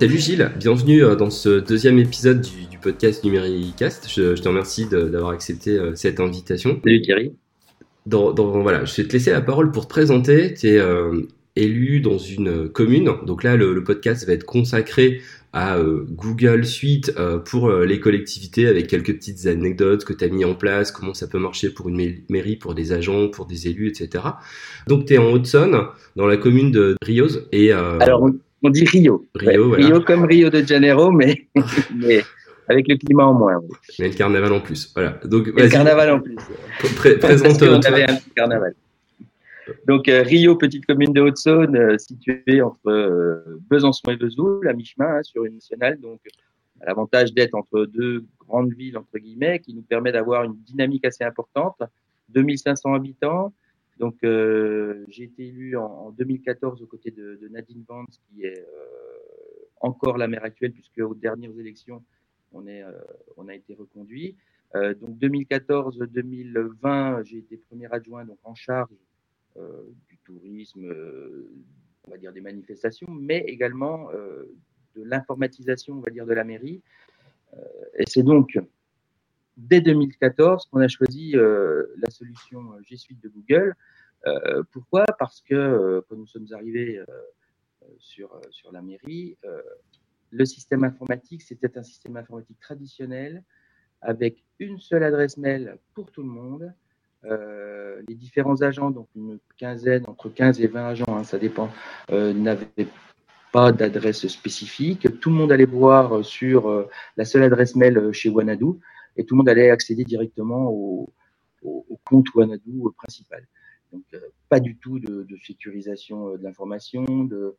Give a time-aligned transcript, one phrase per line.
[0.00, 4.08] Salut Gilles, bienvenue euh, dans ce deuxième épisode du, podcast Numéricast.
[4.08, 6.78] Je, je te remercie d'avoir accepté euh, cette invitation.
[6.84, 7.32] Salut Thierry.
[8.06, 10.54] Dans, voilà, je vais te laisser la parole pour te présenter.
[10.54, 11.22] Tu es euh,
[11.56, 13.10] élu dans une commune.
[13.26, 15.20] Donc là, le, podcast va être consacré
[15.52, 17.12] à Google Suite
[17.46, 21.26] pour les collectivités avec quelques petites anecdotes que tu as mis en place, comment ça
[21.26, 24.24] peut marcher pour une mairie, pour des agents, pour des élus, etc.
[24.86, 27.48] Donc tu es en Haute-Saône, dans la commune de Rioz.
[27.50, 29.26] Et, Alors, on dit Rio.
[29.34, 31.46] Rio, Rio comme Rio de Janeiro, mais,
[31.94, 32.22] mais
[32.68, 33.60] avec le climat en moins.
[33.98, 34.92] Mais le carnaval en plus.
[34.94, 35.18] Voilà.
[35.24, 36.36] Donc, le carnaval en plus.
[37.18, 38.74] présente on avait un petit carnaval.
[39.86, 44.72] Donc euh, Rio, petite commune de Haute-Saône, euh, située entre euh, Besançon et Vesoul, à
[44.72, 46.00] mi-chemin hein, sur une nationale.
[46.00, 46.20] Donc
[46.80, 51.24] l'avantage d'être entre deux grandes villes entre guillemets, qui nous permet d'avoir une dynamique assez
[51.24, 51.82] importante.
[52.30, 53.52] 2500 habitants,
[53.98, 58.60] donc, euh, j'ai été élu en, en, 2014 aux côtés de, Nadine Vance, qui est
[58.60, 58.64] euh,
[59.80, 62.04] encore la maire actuelle, puisque aux dernières élections,
[62.52, 62.92] on, euh,
[63.36, 64.36] on a été reconduit.
[64.74, 68.90] Donc, 2014-2020, j'ai été premier adjoint, donc en charge
[70.06, 70.94] du tourisme,
[72.06, 74.10] on va dire des manifestations, mais également
[74.94, 76.82] de l'informatisation, on va dire, de la mairie.
[77.96, 78.58] et c'est donc
[79.58, 83.74] dès 2014 qu'on a choisi euh, la solution G Suite de Google.
[84.26, 85.04] Euh, pourquoi?
[85.18, 87.00] Parce que euh, quand nous sommes arrivés
[87.98, 89.36] sur, sur la mairie,
[90.30, 93.42] le système informatique, c'était un système informatique traditionnel
[94.00, 96.72] avec une seule adresse mail pour tout le monde.
[97.24, 101.68] Euh, les différents agents, donc une quinzaine, entre 15 et 20 agents, hein, ça dépend,
[102.12, 102.86] euh, n'avaient
[103.50, 105.20] pas d'adresse spécifique.
[105.20, 108.66] Tout le monde allait voir sur euh, la seule adresse mail chez Wanadu
[109.18, 111.12] et tout le monde allait accéder directement au,
[112.04, 113.46] compte Wanadu principal.
[113.92, 117.56] Donc, euh, pas du tout de, sécurisation euh, de l'information, de,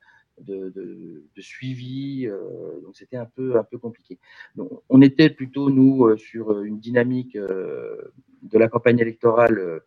[1.38, 2.26] suivi.
[2.26, 4.18] Euh, donc, c'était un peu, un peu compliqué.
[4.56, 9.82] Donc, on était plutôt, nous, sur une dynamique de la campagne électorale,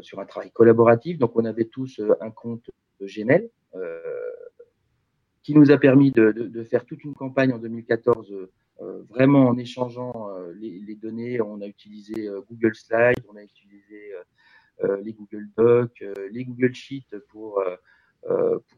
[0.00, 1.18] sur un travail collaboratif.
[1.18, 2.70] Donc, on avait tous un compte
[3.02, 3.50] Gmail
[5.46, 10.30] qui nous a permis de, faire toute une campagne en 2014 euh, vraiment en échangeant
[10.36, 11.40] euh, les, données.
[11.40, 14.12] On a utilisé euh, Google Slides, on a utilisé
[15.02, 17.64] les Google Docs, les Google Sheets pour,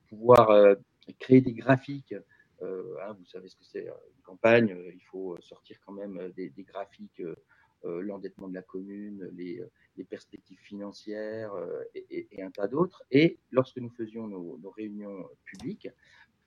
[0.09, 0.77] pouvoir
[1.19, 2.15] créer des graphiques.
[2.63, 7.21] Hein, vous savez ce que c'est une campagne, il faut sortir quand même des, graphiques,
[7.83, 9.61] l'endettement de la commune, les,
[10.09, 11.51] perspectives financières
[11.97, 13.03] et, un tas d'autres.
[13.11, 15.89] Et lorsque nous faisions nos, réunions publiques,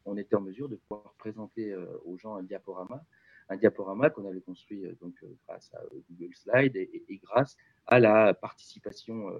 [0.05, 1.75] on était en mesure de pouvoir présenter
[2.05, 3.03] aux gens un diaporama
[3.51, 7.57] un diaporama qu'on avait construit euh, donc euh, grâce à euh, Google Slide et, grâce
[7.85, 9.31] à la participation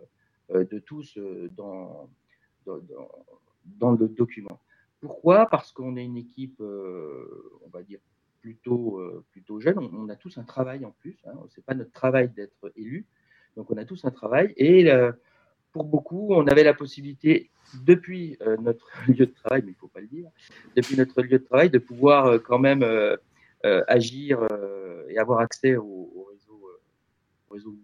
[0.50, 1.18] de tous
[1.56, 2.10] dans,
[2.70, 4.60] le document.
[5.00, 5.46] Pourquoi?
[5.48, 8.00] Parce qu'on est une équipe, on va dire,
[8.42, 9.00] plutôt,
[9.32, 9.78] plutôt jeune.
[9.78, 11.18] On, a tous un travail en plus.
[11.26, 11.34] Hein.
[11.50, 13.06] Ce n'est pas notre travail d'être élu.
[13.56, 14.54] Donc, on a tous un travail.
[14.58, 14.92] Et
[15.72, 17.50] pour beaucoup, on avait la possibilité,
[17.86, 20.30] depuis notre lieu de travail, mais il ne faut pas le dire,
[20.76, 22.84] depuis notre lieu de travail, de pouvoir quand même
[23.88, 26.80] agir euh, et avoir accès au, réseau, euh,
[27.50, 27.76] au réseau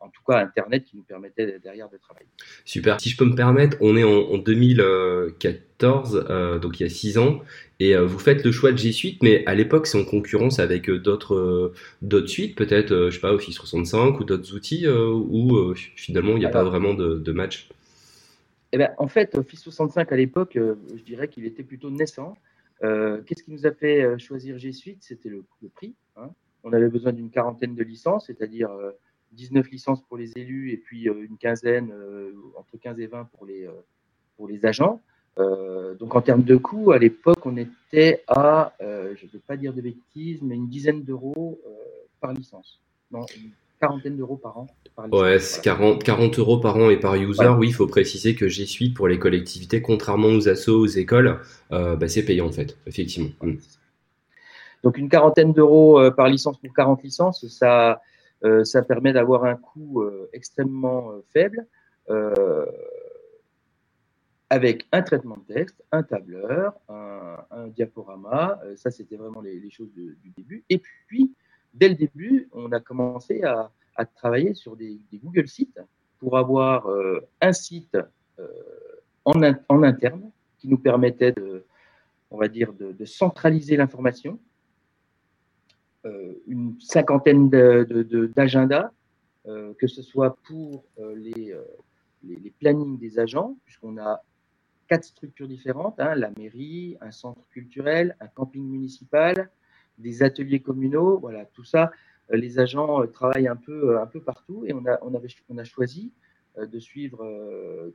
[0.00, 2.28] en tout cas Internet qui nous permettait derrière de travailler.
[2.64, 2.98] Super.
[3.00, 6.26] Si je peux me permettre, on est en, 2014,
[6.62, 7.42] donc il y a six ans,
[7.80, 10.90] et vous faites le choix de G Suite, mais à l'époque c'est en concurrence avec
[10.90, 16.38] d'autres d'autres suites, peut-être, je sais pas, Office 65 ou d'autres outils, où finalement il
[16.38, 17.68] n'y a pas vraiment de, de match.
[18.72, 22.38] Eh ben, en fait, Office 65 à l'époque, je dirais qu'il était plutôt naissant.
[22.82, 24.98] Euh, qu'est-ce qui nous a fait euh, choisir G Suite?
[25.02, 25.94] C'était le, prix.
[26.16, 26.30] Hein.
[26.64, 28.70] On avait besoin d'une quarantaine de licences, c'est-à-dire
[29.32, 31.92] 19 euh, licences pour les élus et puis une quinzaine,
[32.56, 33.68] entre 15 et 20 pour les,
[34.36, 35.00] pour les agents.
[35.36, 39.72] donc en termes de coûts, à l'époque, on était à, je ne veux pas dire
[39.72, 41.60] de bêtises, mais une dizaine d'euros
[42.20, 42.82] par licence.
[43.80, 44.66] Quarantaine d'euros par an.
[45.10, 47.48] ouais, 40, 40, euros par an et par user.
[47.48, 51.40] Oui, il faut préciser que G Suite pour les collectivités, contrairement aux assos, aux écoles,
[51.72, 53.30] euh, bah, c'est payant en fait, effectivement.
[53.42, 53.54] Mm.
[54.82, 58.00] Donc une quarantaine d'euros euh, par licence pour 40 licences, ça,
[58.44, 61.66] euh, ça permet d'avoir un coût extrêmement faible
[64.52, 68.60] avec un traitement de texte, un tableur, un, diaporama.
[68.74, 70.64] ça, c'était vraiment les, les choses du début.
[70.68, 71.32] Et puis,
[71.74, 73.70] dès le début, on a commencé à,
[74.16, 75.78] travailler sur des, Google Sites
[76.18, 77.98] pour avoir euh, un site
[78.38, 78.46] euh,
[79.26, 81.66] en, interne qui nous permettait de,
[83.04, 84.38] centraliser l'information,
[86.06, 88.90] euh, une cinquantaine d'agendas,
[89.44, 91.54] que ce soit pour les,
[92.22, 94.22] les, plannings des agents, puisqu'on a
[94.88, 99.50] quatre structures différentes, hein, la mairie, un centre culturel, un camping municipal,
[100.00, 101.92] des ateliers communaux, voilà, tout ça,
[102.32, 105.58] euh, les agents travaillent un peu, un peu partout et on a, on avait, on
[105.58, 106.12] a choisi
[106.60, 107.18] de suivre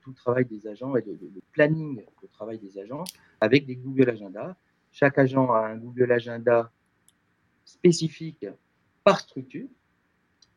[0.01, 3.03] tout le travail des agents et le planning de travail des agents
[3.41, 4.55] avec des Google Agenda.
[4.93, 6.71] Chaque agent a un Google Agenda
[7.65, 8.45] spécifique
[9.03, 9.67] par structure,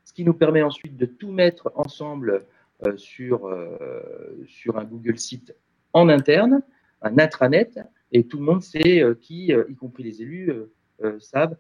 [0.05, 2.45] ce qui nous permet ensuite de tout mettre ensemble
[2.87, 5.55] euh, sur, euh, sur un Google Site
[5.93, 6.63] en interne,
[7.03, 7.81] un intranet,
[8.13, 10.53] et tout le monde sait euh, qui, y compris les élus,
[11.19, 11.57] savent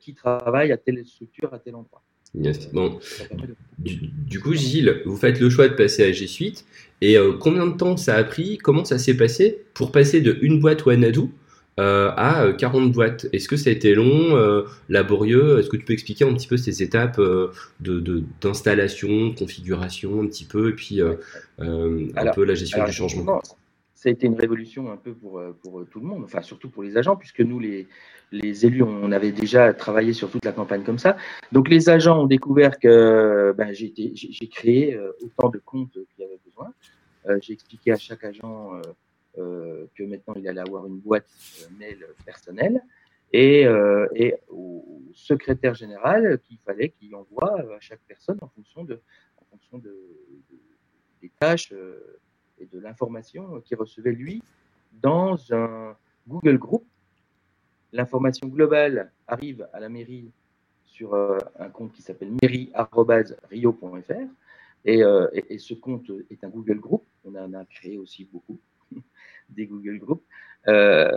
[0.00, 2.02] qui travaille à telle structure, à tel endroit.
[2.72, 2.98] Bon.
[3.78, 6.64] Du, coup, Gilles, vous faites le choix de passer à G Suite.
[7.00, 8.58] Et combien de temps ça a pris?
[8.58, 11.28] Comment ça s'est passé pour passer de une boîte Wanadu
[11.78, 13.26] euh, à 40 boîtes?
[13.32, 15.58] Est-ce que ça a été long, euh, laborieux?
[15.58, 20.22] Est-ce que tu peux expliquer un petit peu ces étapes euh, de, d'installation, de, configuration,
[20.22, 23.42] un petit peu, et puis un peu la gestion du changement?
[24.06, 26.84] Ça a été une révolution un peu pour, pour tout le monde, enfin surtout pour
[26.84, 27.88] les agents, puisque nous, les,
[28.30, 31.16] les élus, on avait déjà travaillé sur toute la campagne comme ça.
[31.50, 33.92] Donc les agents ont découvert que ben, j'ai,
[34.48, 36.72] créé autant de comptes qu'il y avait besoin.
[37.42, 38.80] j'ai expliqué à chaque agent
[39.38, 41.28] euh, que maintenant il allait avoir une boîte
[41.60, 42.82] euh, mail personnelle
[43.34, 48.84] et, euh, et, au secrétaire général qu'il fallait qu'il envoie à chaque personne en fonction
[48.84, 49.02] de,
[49.36, 49.94] en fonction de,
[51.20, 51.74] des tâches
[52.60, 54.42] et de l'information qu'il recevait lui
[55.02, 55.96] dans un
[56.28, 56.84] Google Group.
[57.92, 60.30] L'information globale arrive à la mairie
[60.84, 64.12] sur un compte qui s'appelle mairie.rio.fr
[64.84, 67.04] et, et, et, ce compte est un Google Group.
[67.24, 68.58] On en a créé aussi beaucoup
[69.50, 70.22] des Google Group.
[70.68, 71.12] Euh,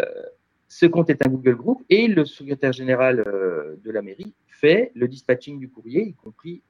[0.68, 4.92] ce compte est un Google Group et le secrétaire général euh, de la mairie fait
[4.94, 6.62] le dispatching du courrier, y compris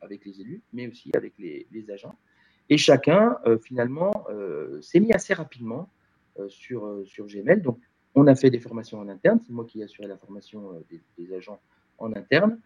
[0.00, 2.16] avec les élus, mais aussi avec les, agents.
[2.70, 4.26] Et chacun, euh, finalement,
[4.80, 5.88] s'est mis assez rapidement
[6.48, 7.62] sur, sur Gmail.
[7.62, 7.78] Donc,
[8.14, 9.40] on a fait des formations en interne.
[9.46, 11.60] C'est moi qui ai assuré la formation des, des, agents
[11.98, 12.58] en interne,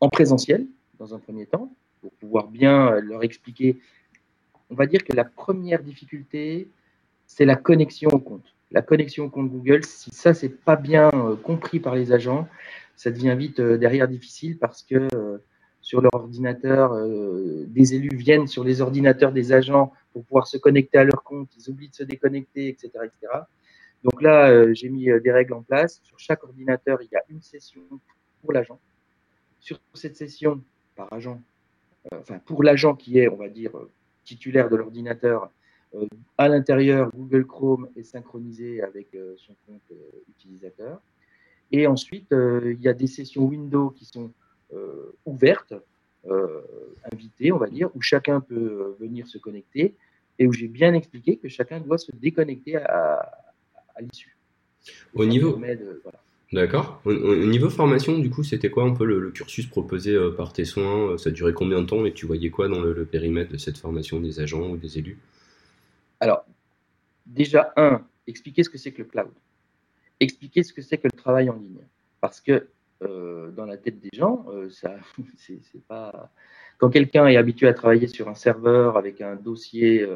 [0.00, 0.66] en présentiel,
[0.98, 3.78] dans un premier temps, pour pouvoir bien leur expliquer
[4.70, 6.68] on va dire que la première difficulté,
[7.26, 8.54] c'est la connexion au compte.
[8.72, 12.48] La connexion au compte Google, si ça, c'est pas bien euh, compris par les agents,
[12.96, 15.38] ça devient vite euh, derrière difficile parce que euh,
[15.86, 16.96] sur leur ordinateur,
[17.68, 21.48] des élus viennent sur les ordinateurs des agents pour pouvoir se connecter à leur compte,
[21.56, 22.90] ils oublient de se déconnecter, etc.
[24.02, 26.00] Donc là, j'ai mis des règles en place.
[26.02, 27.82] Sur chaque ordinateur, il y a une session
[28.42, 28.80] pour l'agent.
[29.60, 30.60] Sur cette session,
[30.96, 31.40] par agent,
[32.12, 33.70] enfin pour l'agent qui est, on va dire,
[34.26, 35.50] titulaire de l'ordinateur.
[35.94, 36.06] Euh,
[36.36, 41.00] à l'intérieur, Google Chrome est synchronisé avec euh, son compte euh, utilisateur.
[41.72, 44.30] Et ensuite, il y a des sessions Windows qui sont
[45.24, 45.74] ouvertes,
[47.12, 49.94] invitées, on va dire, où chacun peut venir se connecter
[50.38, 53.32] et où j'ai bien expliqué que chacun doit se déconnecter à,
[54.00, 54.36] l'issue.
[55.14, 55.58] Au niveau,
[56.52, 57.00] D'accord.
[57.04, 60.64] Au, niveau formation, du coup, c'était quoi un peu le, cursus proposé euh, par tes
[60.64, 63.56] soins euh, Ça durait combien de temps et tu voyais quoi dans le, périmètre de
[63.56, 65.18] cette formation des agents ou des élus?
[66.20, 66.44] Alors,
[67.26, 69.30] déjà, un, expliquer ce que c'est que le cloud.
[70.20, 71.84] Expliquer ce que c'est que le travail en ligne.
[72.20, 72.68] Parce que
[73.02, 74.96] euh, dans la tête des gens, ça,
[75.36, 76.30] c'est pas.
[76.78, 80.06] Quand quelqu'un est habitué à travailler sur un serveur avec un dossier,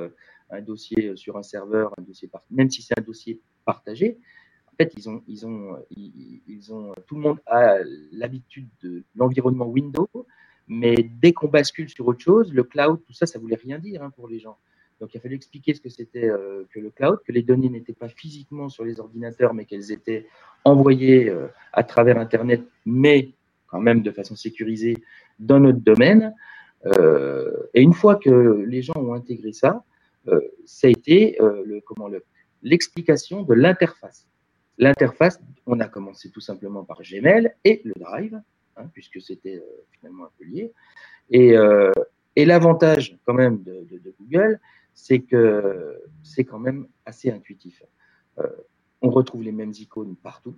[0.51, 4.19] un dossier sur un serveur, un dossier même si c'est un dossier partagé,
[4.81, 7.79] fait, ils ont, ils ont, ils, ont, tout le monde a
[8.13, 10.09] l'habitude de l'environnement Windows,
[10.69, 14.03] mais dès qu'on bascule sur autre chose, le cloud, tout ça, ça voulait rien dire
[14.03, 14.57] hein, pour les gens.
[15.01, 17.71] Donc, il a fallu expliquer ce que c'était euh, que le cloud, que les données
[17.71, 20.27] n'étaient pas physiquement sur les ordinateurs, mais qu'elles étaient
[20.65, 23.31] envoyées euh, à travers Internet, mais
[23.67, 24.99] quand même de façon sécurisée
[25.39, 26.35] dans notre domaine.
[26.87, 29.85] Euh, et une fois que les gens ont intégré ça,
[30.67, 31.83] ça a été le,
[32.63, 34.29] l'explication de l'interface.
[34.77, 38.39] L'interface, on a commencé tout simplement par Gmail et le Drive,
[38.77, 40.73] hein, puisque c'était finalement un peu lié.
[41.31, 41.57] Et,
[42.37, 43.87] et l'avantage quand même de,
[44.21, 44.61] Google,
[44.95, 47.83] c'est que c'est quand même assez intuitif.
[48.39, 48.47] Euh,
[49.03, 50.57] on retrouve les mêmes icônes partout.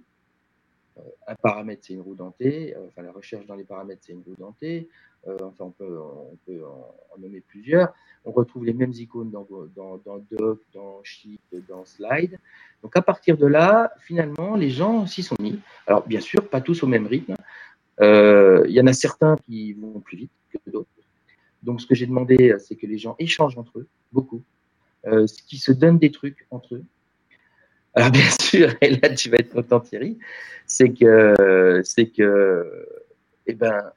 [1.26, 2.74] un paramètre, c'est une roue dentée.
[2.88, 4.88] enfin, la recherche dans les paramètres, c'est une roue dentée.
[5.26, 7.92] enfin, on peut, en, nommer plusieurs.
[8.24, 12.38] On retrouve les mêmes icônes dans, dans, dans Doc, dans Sheet, dans Slide.
[12.82, 15.60] Donc à partir de là, finalement, les gens s'y sont mis.
[15.86, 17.34] Alors bien sûr, pas tous au même rythme.
[18.00, 20.88] Euh, il y en a certains qui vont plus vite que d'autres.
[21.62, 24.42] Donc ce que j'ai demandé, c'est que les gens échangent entre eux, beaucoup,
[25.06, 26.84] euh, qui se donnent des trucs entre eux.
[27.94, 30.18] Alors bien sûr, et là tu vas être content Thierry,
[30.66, 32.86] c'est que, c'est que,
[33.46, 33.92] eh ben,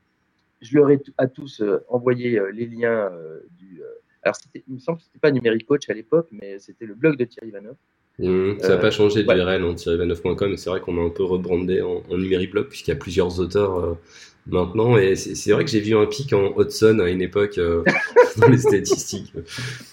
[0.62, 3.12] je leur ai à tous euh, envoyé les liens
[3.58, 3.82] du
[4.24, 7.18] Alors, il me semble que c'était pas Numérique Coach à l'époque, mais c'était le blog
[7.18, 7.78] de Thierry Vanoff.
[8.18, 11.10] Mmh, ça n'a pas changé de URL en thierryvanoff.com, mais c'est vrai qu'on a un
[11.10, 13.98] peu rebrandé en, en Numérique Blog, puisqu'il y a plusieurs auteurs
[14.48, 14.98] maintenant.
[14.98, 17.56] Et c'est vrai que j'ai vu un pic en Hudson à une époque
[18.38, 19.34] dans les statistiques.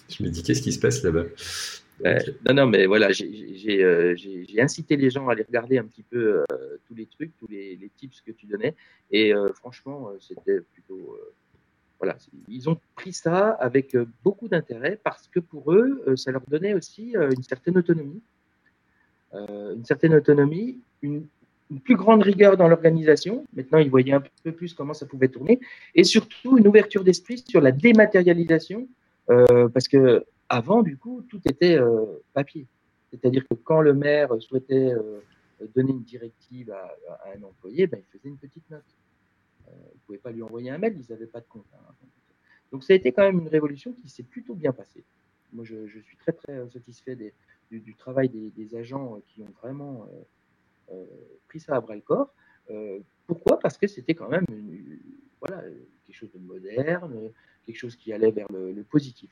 [0.09, 1.25] Je me dis, qu'est-ce qui se passe là-bas?
[2.47, 6.41] Non, non, mais voilà, euh, j'ai incité les gens à aller regarder un petit peu
[6.41, 8.75] euh, tous les trucs, tous les, tips que tu donnais.
[9.11, 11.19] Et euh, franchement, c'était plutôt.
[11.99, 12.17] voilà,
[12.49, 17.15] ils ont pris ça avec beaucoup d'intérêt parce que pour eux, ça leur donnait aussi
[17.15, 18.23] une certaine autonomie.
[19.33, 21.27] une certaine autonomie, une,
[21.73, 23.45] une plus grande rigueur dans l'organisation.
[23.55, 25.59] Maintenant, ils voyaient un peu plus comment ça pouvait tourner.
[25.95, 28.87] Et surtout, une ouverture d'esprit sur la dématérialisation.
[29.27, 32.67] parce que avant, du coup, tout était euh, papier.
[33.11, 35.21] C'est-à-dire que quand le maire souhaitait euh,
[35.75, 36.95] donner une directive à,
[37.35, 38.85] un employé, ben, il faisait une petite note.
[39.67, 41.65] Euh, il ne pouvait pas lui envoyer un mail, ils n'avaient pas de compte.
[41.73, 41.95] Hein.
[42.71, 45.05] Donc ça a été quand même une révolution qui s'est plutôt bien passée.
[45.55, 47.17] Moi, je, suis très très satisfait
[47.71, 50.07] du, travail des, agents qui ont vraiment
[51.49, 52.35] pris ça à bras le corps.
[53.27, 53.59] pourquoi?
[53.59, 54.47] Parce que c'était quand même
[55.41, 55.63] voilà,
[56.07, 57.31] quelque chose de moderne,
[57.67, 59.31] quelque chose qui allait vers le, le positif.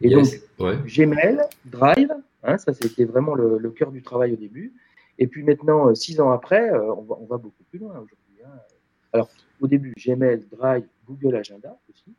[0.00, 0.26] Et donc,
[0.58, 4.72] Gmail, Drive, hein, ça c'était vraiment le, cœur du travail au début.
[5.18, 7.92] Et puis maintenant, euh, six ans après, euh, on, va, on, va, beaucoup plus loin
[7.92, 8.42] aujourd'hui.
[8.44, 8.58] Hein.
[9.12, 9.28] Alors,
[9.60, 12.14] au début, Gmail, Drive, Google Agenda aussi.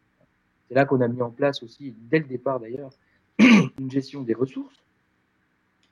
[0.68, 2.92] C'est là qu'on a mis en place aussi, dès le départ d'ailleurs,
[3.40, 4.84] une gestion des ressources.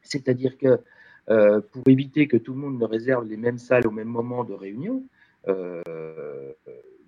[0.04, 0.80] C'est-à-dire que
[1.30, 4.44] euh, pour éviter que tout le monde ne réserve les mêmes salles au même moment
[4.44, 5.04] de réunion,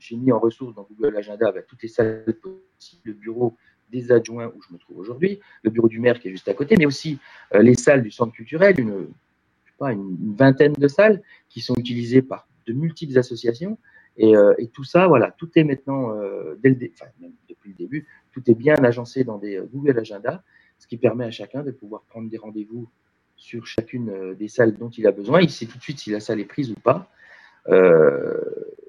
[0.01, 3.55] j'ai mis en ressources dans Google Agenda bah, toutes les salles possibles, le bureau
[3.91, 6.53] des adjoints où je me trouve aujourd'hui, le bureau du maire qui est juste à
[6.53, 7.19] côté, mais aussi
[7.53, 9.07] euh, les salles du centre culturel, une,
[10.37, 13.79] vingtaine de salles qui sont utilisées par de multiples associations.
[14.15, 18.75] Et, euh, tout ça, voilà, tout est maintenant, euh, depuis le début, tout est bien
[18.75, 20.43] agencé dans des Google Agenda,
[20.77, 22.87] ce qui permet à chacun de pouvoir prendre des rendez-vous
[23.41, 25.41] sur chacune des salles dont il a besoin.
[25.41, 27.09] Il sait tout de suite si la salle est prise ou pas.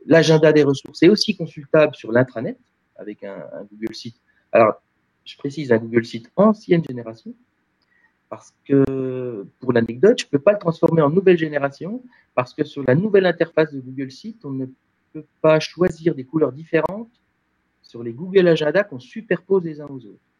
[0.06, 2.58] L'agenda des ressources est aussi consultable sur l'intranet
[2.96, 4.16] avec un, un Google Site.
[4.52, 4.74] Alors,
[5.24, 7.34] je précise un Google Site ancienne génération,
[8.28, 12.02] parce que pour l'anecdote, je ne peux pas le transformer en nouvelle génération,
[12.34, 14.66] parce que sur la nouvelle interface de Google Site, on ne
[15.12, 17.10] peut pas choisir des couleurs différentes
[17.82, 20.31] sur les Google Agenda qu'on superpose les uns aux autres.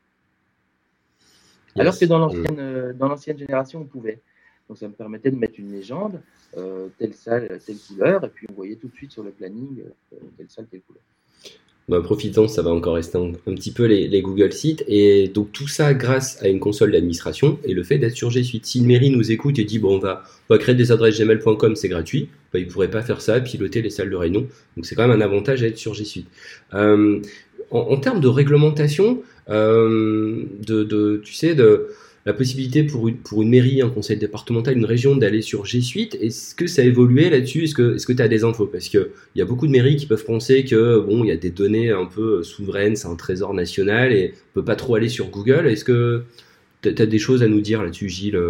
[1.79, 4.21] Alors que dans l'ancienne, euh, dans l'ancienne génération, on pouvait.
[4.69, 6.21] Donc ça me permettait de mettre une légende,
[6.57, 9.83] euh, telle salle, telle couleur, et puis on voyait tout de suite sur le planning
[10.13, 11.03] euh, telle salle, telle couleur
[11.89, 14.85] bah, profitant, ça va encore rester un, petit peu les, Google Sites.
[14.87, 18.43] Et donc tout ça grâce à une console d'administration et le fait d'être sur G
[18.45, 18.67] Suite.
[18.67, 21.19] Si une mairie nous écoute et dit bon on va, on va créer des adresses
[21.19, 24.47] gmail.com, c'est gratuit, bah, il ne pourrait pas faire ça, piloter les salles de réunion.
[24.77, 26.29] Donc c'est quand même un avantage à être sur G Suite.
[26.73, 27.21] Euh,
[27.71, 31.89] en, termes de réglementation, euh, de, tu sais, de
[32.25, 35.81] la possibilité pour une, pour une mairie, un conseil départemental, une région d'aller sur G
[35.81, 36.17] Suite.
[36.21, 37.65] Est-ce que ça a évolué là-dessus?
[37.65, 37.75] Est-ce
[38.07, 38.67] que tu as des infos?
[38.67, 41.37] Parce qu'il y a beaucoup de mairies qui peuvent penser que bon, il y a
[41.37, 45.09] des données un peu souveraines, c'est un trésor national et on peut pas trop aller
[45.09, 45.67] sur Google.
[45.67, 46.23] Est-ce que
[46.83, 48.41] tu as, des choses à nous dire là-dessus, Gilles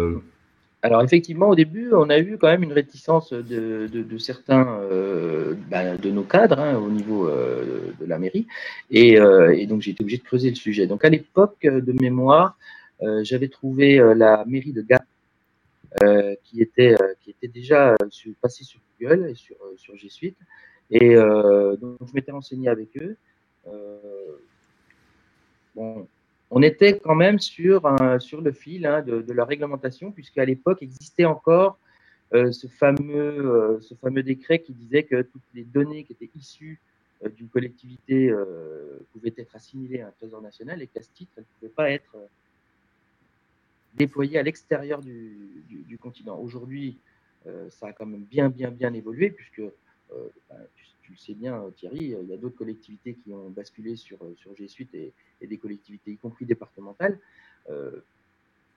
[0.83, 5.95] alors effectivement, au début, on a eu quand même une réticence de, certains euh, bah,
[5.95, 8.47] de nos cadres hein, au niveau euh, de la mairie,
[8.91, 10.85] et, euh, et donc j'ai été obligé de creuser le sujet.
[10.85, 12.57] Donc à l'époque de mémoire,
[13.21, 15.03] j'avais trouvé la mairie de Gap
[16.43, 17.95] qui était qui était déjà
[18.41, 20.37] passée sur Google et sur sur G Suite
[20.89, 23.17] et donc je m'étais renseigné avec eux.
[25.75, 26.07] bon,
[26.55, 27.81] on était quand même sur,
[28.19, 31.77] sur le fil hein, de, la réglementation, puisqu'à l'époque existait encore
[32.31, 36.79] ce, fameux, ce fameux décret qui disait que toutes les données qui étaient issues
[37.37, 38.31] d'une collectivité
[39.11, 41.91] pouvaient être assimilées à un trésor national et qu'à ce titre, elles ne pouvaient pas
[41.91, 42.15] être
[43.95, 46.39] déployés à l'extérieur du, du, continent.
[46.39, 46.97] Aujourd'hui,
[47.47, 50.57] euh, ça a quand même bien, bien, bien évolué, puisque euh, ben,
[51.11, 54.67] le sais bien, Thierry, il y a d'autres collectivités qui ont basculé sur, sur G
[54.67, 55.13] Suite et,
[55.45, 57.19] des collectivités, y compris départementales.
[57.69, 57.91] Euh,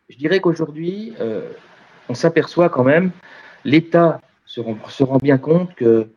[0.09, 1.15] je dirais qu'aujourd'hui,
[2.09, 3.13] on s'aperçoit quand même,
[3.65, 6.09] l'État se rend, bien compte que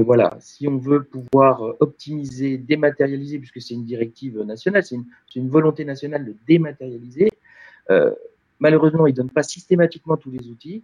[0.00, 4.96] voilà, si on veut pouvoir euh, optimiser, dématérialiser, puisque c'est une directive nationale, c'est
[5.36, 7.30] une, volonté nationale de dématérialiser,
[7.90, 8.12] euh,
[8.58, 10.82] malheureusement, ils ne donnent pas systématiquement tous les outils.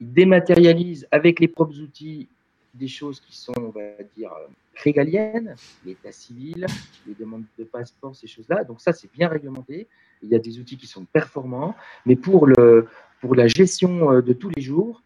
[0.00, 2.28] Ils dématérialisent avec les propres outils
[2.74, 6.66] des choses qui sont, on va dire, euh, régaliennes, l'état civil,
[7.06, 8.64] les demandes de passeport, ces choses-là.
[8.64, 9.88] Donc ça, c'est bien réglementé.
[10.22, 11.74] Il y a des outils qui sont performants,
[12.06, 12.86] mais pour, le,
[13.20, 15.02] pour la gestion de tous les jours,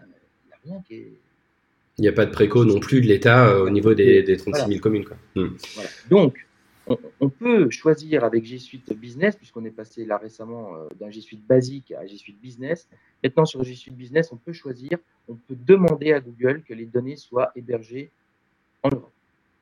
[0.00, 1.12] il n'y a rien qui est
[1.98, 4.36] il n'y a pas de préco non plus de l'État euh, au niveau des, des
[4.36, 5.04] 36 000 communes.
[5.04, 5.16] Quoi.
[5.36, 5.56] Hmm.
[6.10, 6.46] Donc,
[7.20, 11.46] on, peut choisir avec G Suite Business, puisqu'on est passé là récemment d'un G Suite
[11.46, 12.88] basique à G Suite Business.
[13.22, 14.98] Maintenant, sur G Suite Business, on peut choisir,
[15.28, 18.10] on peut demander à Google que les données soient hébergées
[18.82, 19.12] en Europe.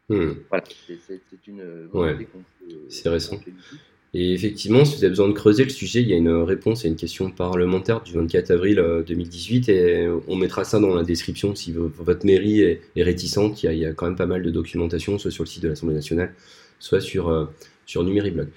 [0.08, 0.32] Hmm.
[0.48, 2.28] Voilà, c'est une volonté
[2.88, 3.38] C'est récent.
[4.14, 6.84] Et effectivement, si vous avez besoin de creuser le sujet, il y a une réponse
[6.84, 11.02] à une question parlementaire du 24 avril 2018 euh, et on mettra ça dans la
[11.02, 13.62] description si votre mairie est, réticente.
[13.62, 15.94] Il y, a, quand même pas mal de documentation, soit sur le site de l'Assemblée
[15.94, 16.34] nationale,
[16.82, 17.46] soit sur, euh,
[17.86, 18.48] sur Numériblog.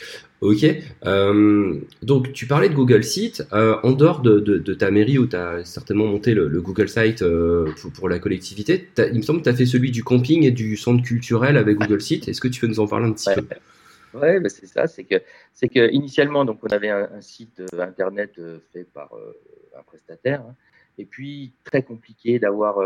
[0.42, 0.66] Ok,
[1.06, 3.44] euh, donc tu parlais de Google Site.
[3.52, 7.24] en dehors de, ta mairie où tu as certainement monté le, Google Site
[7.96, 10.78] pour, la collectivité, il me semble que tu as fait celui du camping et du
[10.78, 12.28] centre culturel avec Google Site.
[12.28, 13.46] Est-ce que tu peux nous en parler un petit peu?
[14.16, 14.88] Bah, c'est ça.
[14.88, 15.16] C'est que,
[15.54, 19.34] c'est que initialement, donc, on avait un, site euh, internet euh, fait par euh,
[19.78, 20.56] un prestataire, hein.
[20.98, 22.78] et puis très compliqué d'avoir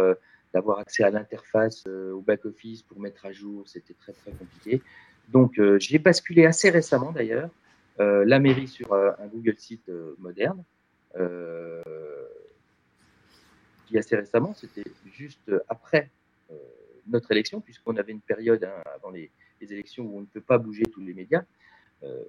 [0.51, 3.67] d'avoir accès à l'interface au back office pour mettre à jour.
[3.67, 4.81] C'était très très compliqué.
[5.31, 7.49] Donc, j'ai basculé assez récemment d'ailleurs
[7.97, 10.63] la mairie sur un Google Site moderne.
[13.87, 16.09] qui assez récemment, c'était juste après
[17.09, 19.29] notre élection, puisqu'on avait une période hein, avant les,
[19.61, 21.43] élections où on ne peut pas bouger tous les médias.
[22.03, 22.23] Euh,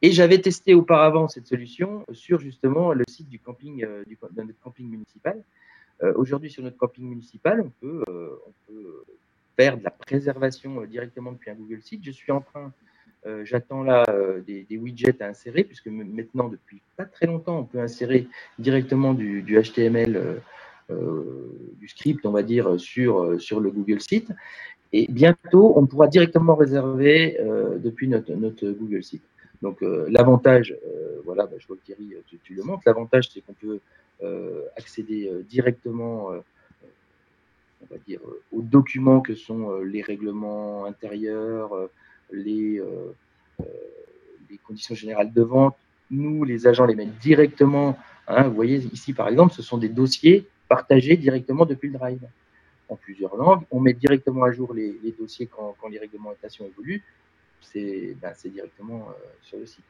[0.00, 4.58] et j'avais testé auparavant cette solution sur justement le site du camping, euh, de notre
[4.60, 5.44] camping municipal.
[6.02, 8.02] Euh, aujourd'hui, sur notre camping municipal, on peut
[9.60, 12.02] de la préservation directement depuis un Google Site.
[12.04, 12.72] Je suis en train,
[13.44, 14.04] j'attends là
[14.46, 18.26] des, widgets à insérer, puisque maintenant, depuis pas très longtemps, on peut insérer
[18.58, 20.40] directement du, HTML.
[20.88, 24.32] du script, on va dire, sur, sur le Google Site.
[24.92, 29.22] Et bientôt, on pourra directement réserver euh, depuis notre, notre, Google Site.
[29.62, 33.28] Donc euh, l'avantage, euh, voilà, bah, je vois que Thierry, tu, tu le montres, l'avantage
[33.30, 33.80] c'est qu'on peut
[34.76, 36.28] accéder directement,
[37.82, 38.20] on va dire,
[38.52, 41.70] aux documents que sont les règlements intérieurs,
[42.30, 42.80] les,
[44.50, 45.76] les conditions générales de vente.
[46.10, 47.96] Nous, les agents les mettent directement.
[48.26, 52.20] Hein, vous voyez ici, par exemple, ce sont des dossiers partagés directement depuis le Drive
[52.88, 53.62] en plusieurs langues.
[53.70, 57.02] On met directement à jour les, dossiers quand, les réglementations évoluent.
[57.60, 59.84] C'est ben, directement euh, sur le site.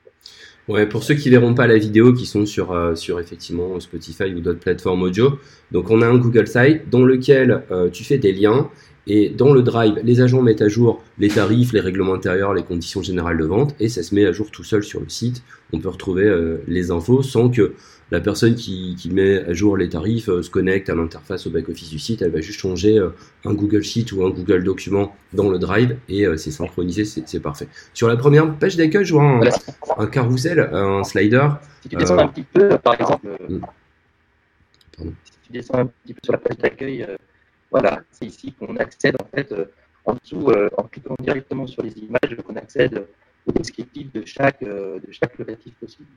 [0.69, 4.35] Ouais, pour ceux qui verront pas la vidéo, qui sont sur, euh, sur effectivement Spotify
[4.35, 5.39] ou d'autres plateformes audio,
[5.73, 8.71] donc on a un Google Site dans lequel euh, tu fais des liens
[9.07, 12.63] et dans le Drive, les agents mettent à jour les tarifs, les règlements intérieurs, les
[12.63, 15.43] conditions générales de vente et ça se met à jour tout seul sur le site.
[15.73, 17.75] On peut retrouver les infos sans que
[18.11, 21.91] la personne qui, met à jour les tarifs euh, se connecte à l'interface au back-office
[21.91, 23.11] du site, elle va juste changer euh,
[23.45, 27.41] un Google Sheet ou un Google Document dans le Drive et euh, c'est synchronisé, c'est
[27.41, 27.69] parfait.
[27.95, 29.41] Sur la première page d'accueil, je vois un,
[29.99, 31.49] un, carrousel, un slider.
[31.83, 33.61] Si tu descends un petit peu, par exemple, hmm.
[35.25, 37.07] si tu descends un petit peu sur la page d'accueil,
[37.71, 39.55] voilà, c'est ici qu'on accède en fait
[40.05, 43.07] en dessous, en cliquant directement sur les images, qu'on accède
[43.47, 46.09] au descriptif de chaque, de chaque locatif possible.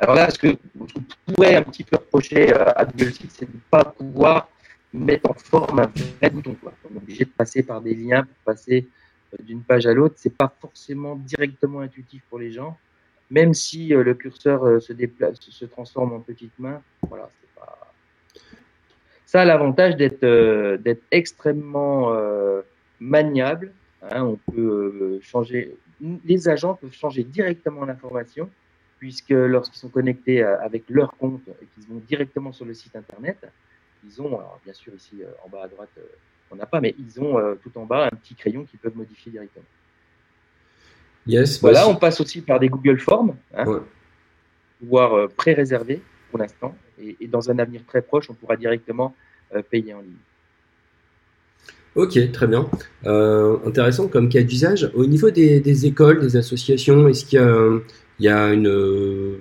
[0.00, 0.94] Alors là, ce que je
[1.26, 4.48] pourrais un petit peu reprocher euh, à Google Sheets, c'est de ne pas pouvoir
[4.94, 6.56] mettre en forme un vrai bouton.
[6.64, 8.88] On est obligé de passer par des liens pour passer
[9.34, 10.14] euh, d'une page à l'autre.
[10.16, 12.78] C'est pas forcément directement intuitif pour les gens,
[13.30, 16.80] même si euh, le curseur se transforme en petite main.
[17.06, 17.92] Voilà, c'est pas.
[19.26, 22.10] Ça a l'avantage d'être d'être extrêmement
[23.00, 23.72] maniable.
[24.10, 24.24] Hein.
[24.24, 25.76] on peut changer.
[26.24, 28.48] Les agents peuvent changer directement l'information
[29.00, 32.94] puisque lorsqu'ils sont connectés euh, avec leur compte et qu'ils vont directement sur le site
[32.94, 33.38] internet,
[34.06, 36.02] ils ont, alors bien sûr ici euh, en bas à droite, euh,
[36.52, 39.30] on n'a pas, mais ils ont tout en bas un petit crayon qu'ils peuvent modifier
[39.30, 39.64] directement.
[41.26, 43.82] Yes, voilà, on passe aussi par des Google Forms, hein,
[44.82, 49.14] voire pré-réservés pour l'instant, et, dans un avenir très proche, on pourra directement
[49.70, 50.10] payer en ligne.
[51.94, 52.68] Ok, très bien.
[53.64, 54.90] intéressant comme cas d'usage.
[54.94, 57.80] Au niveau des, des, écoles, des associations, est-ce qu'il y a
[58.20, 59.38] il y a une, euh,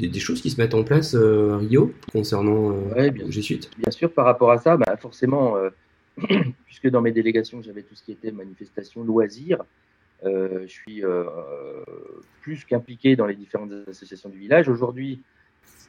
[0.00, 3.70] des, choses qui se mettent en place euh, à Rio concernant euh, bien, G Suite
[3.78, 5.54] Bien sûr, par rapport à ça, bah, forcément,
[6.66, 9.64] puisque dans mes délégations, j'avais tout ce qui était manifestation, loisirs,
[10.24, 11.02] je suis
[12.42, 14.68] plus qu'impliqué dans les différentes associations du village.
[14.68, 15.22] Aujourd'hui,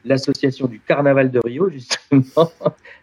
[0.03, 2.51] l'association du Carnaval de Rio, justement,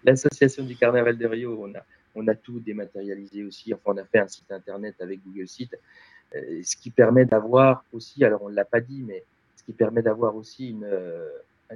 [0.05, 1.83] l'association du Carnaval de Rio, on a,
[2.15, 3.75] on a tout dématérialisé aussi.
[3.75, 5.79] Enfin, on a fait un site internet avec Google Site euh,
[6.63, 9.25] ce qui permet d'avoir aussi, alors on ne l'a pas dit, mais
[9.57, 11.29] ce qui permet d'avoir aussi une, euh,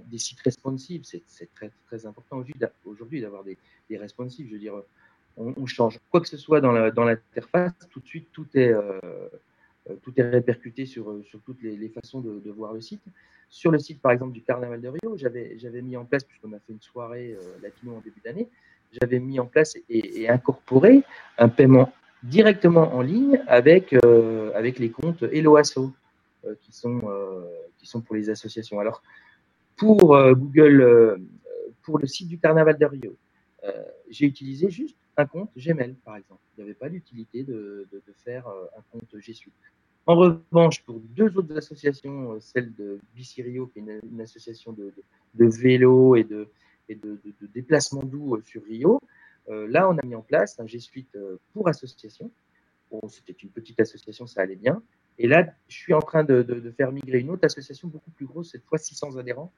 [0.06, 1.02] des sites responsives.
[1.04, 2.42] C'est très, important
[2.84, 3.56] aujourd'hui d'avoir des,
[3.88, 4.46] des responsives.
[4.48, 4.74] Je veux dire,
[5.36, 8.98] on, change quoi que ce soit dans l'interface, dans tout de suite, tout est, euh,
[10.02, 13.02] tout est répercuté sur, sur toutes les, façons de, voir le site.
[13.48, 16.58] Sur le site, par exemple, du Carnaval de Rio, j'avais mis en place, puisqu'on a
[16.58, 18.48] fait une soirée latino en début d'année,
[19.00, 21.02] j'avais mis en place et, incorporé
[21.38, 23.94] un paiement directement en ligne avec,
[24.54, 25.92] avec les comptes Helloasso
[26.62, 27.02] qui, sont,
[27.78, 28.80] qui sont pour les associations.
[28.80, 29.02] Alors,
[29.76, 29.98] pour
[30.34, 31.20] Google,
[31.82, 33.16] pour le site du Carnaval de Rio,
[34.10, 36.40] j'ai utilisé juste un compte Gmail, par exemple.
[36.56, 39.54] Il n'y avait pas l'utilité de, de, faire un compte G Suite.
[40.06, 44.92] En revanche, pour deux autres associations, euh, celle de Bicirio, qui est une, association de,
[45.34, 46.48] vélo et de,
[47.52, 49.06] déplacement doux euh, sur Rio, euh,
[49.48, 51.16] là, on a mis en place un G Suite
[51.52, 52.30] pour association.
[53.08, 54.82] C'était une petite association, ça allait bien.
[55.18, 58.52] Et là, je suis en train de, faire migrer une autre association beaucoup plus grosse,
[58.52, 59.52] cette fois 600 adhérents,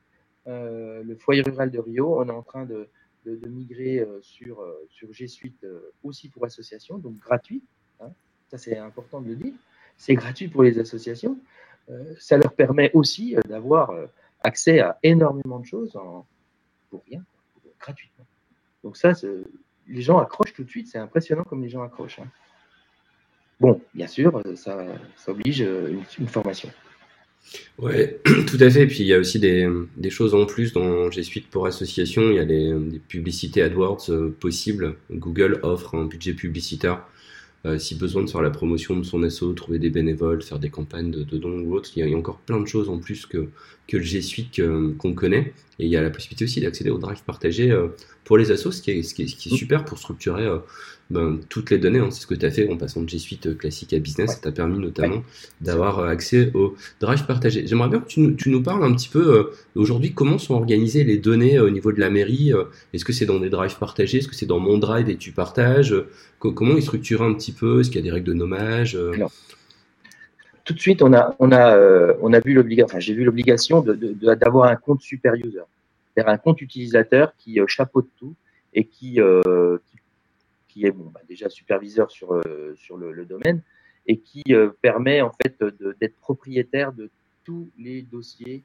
[0.47, 2.21] le foyer rural de Rio.
[2.21, 2.89] On est en train de,
[3.25, 4.63] migrer sur,
[5.11, 5.67] G Suite
[6.03, 7.63] aussi pour association, donc gratuit.
[8.01, 8.11] Hein.
[8.49, 9.55] Ça, c'est important de le dire
[9.99, 11.39] c'est gratuit pour les associations.
[11.91, 14.07] Euh, ça leur permet aussi euh, d'avoir euh,
[14.41, 15.99] accès à énormément de choses
[16.89, 17.23] pour rien,
[17.79, 18.25] gratuitement.
[18.85, 19.13] Donc ça,
[19.89, 20.89] les gens accrochent tout de suite.
[20.89, 22.19] C'est impressionnant comme les gens accrochent.
[22.19, 22.29] Hein.
[23.61, 24.79] Bon, bien sûr, ça,
[25.27, 26.71] oblige une, formation.
[27.79, 28.87] Ouais, tout à fait.
[28.87, 32.31] Puis il y a aussi des, choses en plus dans G Suite pour association.
[32.31, 34.97] Il y a des, publicités AdWords possibles.
[35.11, 37.05] Google offre un budget publicitaire
[37.67, 40.71] euh, si besoin de faire la promotion de son asso, trouver des bénévoles, faire des
[40.71, 41.91] campagnes de, dons ou autre.
[41.97, 43.49] Il y, a, encore plein de choses en plus que,
[43.93, 44.63] le G Suite
[44.99, 45.53] qu'on connaît.
[45.79, 47.89] Et il y a la possibilité aussi d'accéder au drive partagé euh,
[48.29, 50.45] pour les assos, ce qui est, ce qui est, ce qui est super pour structurer
[50.45, 50.59] euh,
[51.09, 51.99] ben, toutes les données.
[51.99, 53.99] Hein, c'est ce que tu as fait en passant de G Suite euh, classique à
[53.99, 54.33] business.
[54.33, 55.23] Ça t'a permis notamment
[55.63, 57.67] d'avoir euh, accès au drive partagé.
[57.67, 61.05] J'aimerais bien que tu, tu, nous parles un petit peu euh, aujourd'hui comment sont organisées
[61.05, 62.53] les données au niveau de la mairie.
[62.93, 64.19] Est-ce que c'est dans des drives partagés?
[64.19, 65.95] Est-ce que c'est dans mon drive et tu partages?
[66.39, 67.81] Comment est structuré un petit peu?
[67.81, 68.99] Est-ce qu'il y a des règles de nommage
[70.65, 71.79] tout de suite, on a, on a,
[72.21, 75.63] on a vu l'obligation, enfin, j'ai vu l'obligation d'avoir de, un compte super user,
[76.19, 78.35] c'est-à-dire un compte utilisateur qui chapeaute tout
[78.75, 79.99] et qui, qui
[80.79, 83.63] qui est bah, déjà superviseur sur, euh, sur le, domaine
[84.07, 85.63] et qui euh, permet en fait
[86.01, 87.11] d'être propriétaire de
[87.45, 88.63] tous les dossiers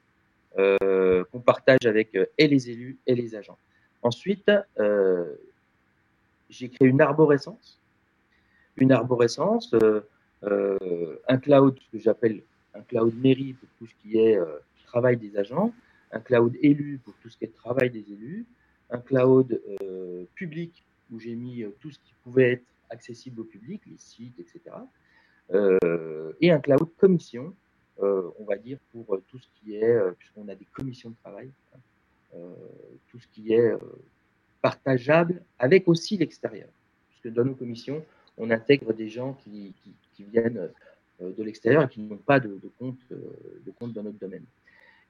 [0.58, 3.58] euh, qu'on partage avec et les élus et les agents.
[4.02, 4.50] Ensuite,
[6.50, 7.80] j'ai créé une arborescence,
[8.76, 9.74] une arborescence,
[10.42, 12.42] un cloud que j'appelle
[12.74, 14.38] un cloud mairie pour tout ce qui est
[14.86, 15.72] travail des agents,
[16.14, 18.46] un cloud élu pour tout ce qui est travail des élus,
[18.90, 19.60] un cloud
[20.34, 24.38] public où j'ai mis euh, tout ce qui pouvait être accessible au public, les sites,
[24.38, 24.76] etc.
[25.52, 27.54] Euh, et un cloud commission,
[28.02, 31.50] euh, on va dire, pour tout ce qui est, puisqu'on a des commissions de travail,
[31.74, 32.38] hein,
[33.08, 33.72] tout ce qui est
[34.60, 36.68] partageable avec aussi l'extérieur.
[37.10, 38.04] Puisque dans nos commissions,
[38.36, 39.72] on intègre des gens qui,
[40.18, 40.68] viennent
[41.20, 44.44] de l'extérieur et qui n'ont pas de, compte, de compte dans notre domaine.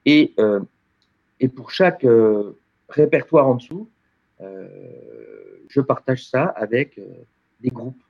[0.04, 0.34] Et,
[1.44, 2.06] et pour chaque
[2.88, 3.90] répertoire en dessous,
[5.74, 7.02] je partage ça avec euh,
[7.60, 8.02] des groupes,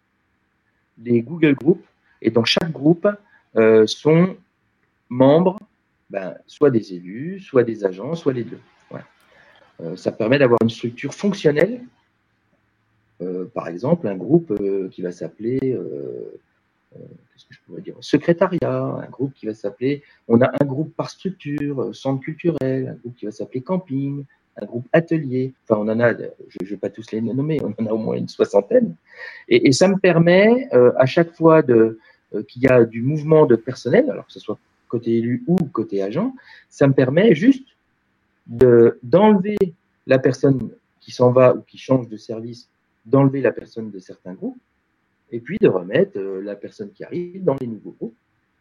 [0.98, 1.84] des Google Groups,
[2.20, 3.08] et dans chaque groupe
[3.56, 4.36] euh, sont
[5.08, 5.58] membres,
[6.10, 8.60] ben, soit des élus, soit des agents, soit les deux.
[9.80, 11.80] Euh, ça permet d'avoir une structure fonctionnelle.
[13.54, 14.52] par exemple, un groupe
[14.92, 15.76] qui va s'appeler
[16.94, 17.96] qu'est-ce que je pourrais dire?
[18.00, 22.94] Secrétariat, un groupe qui va s'appeler, on a un groupe par structure, centre culturel, un
[22.94, 24.24] groupe qui va s'appeler camping,
[24.57, 25.52] un groupe atelier.
[25.64, 27.98] Enfin, on en a, je ne vais pas tous les nommer, on en a au
[27.98, 28.94] moins une soixantaine.
[29.48, 31.98] Et, ça me permet euh, à chaque fois euh,
[32.48, 36.02] qu'il y a du mouvement de personnel, alors que ce soit côté élu ou côté
[36.02, 36.35] agent,
[36.68, 37.68] ça me permet juste
[38.46, 39.57] de d'enlever
[40.07, 42.68] la personne qui s'en va ou qui change de service,
[43.07, 44.59] d'enlever la personne de certains groupes,
[45.34, 48.16] et puis de remettre euh, la personne qui arrive dans les nouveaux groupes,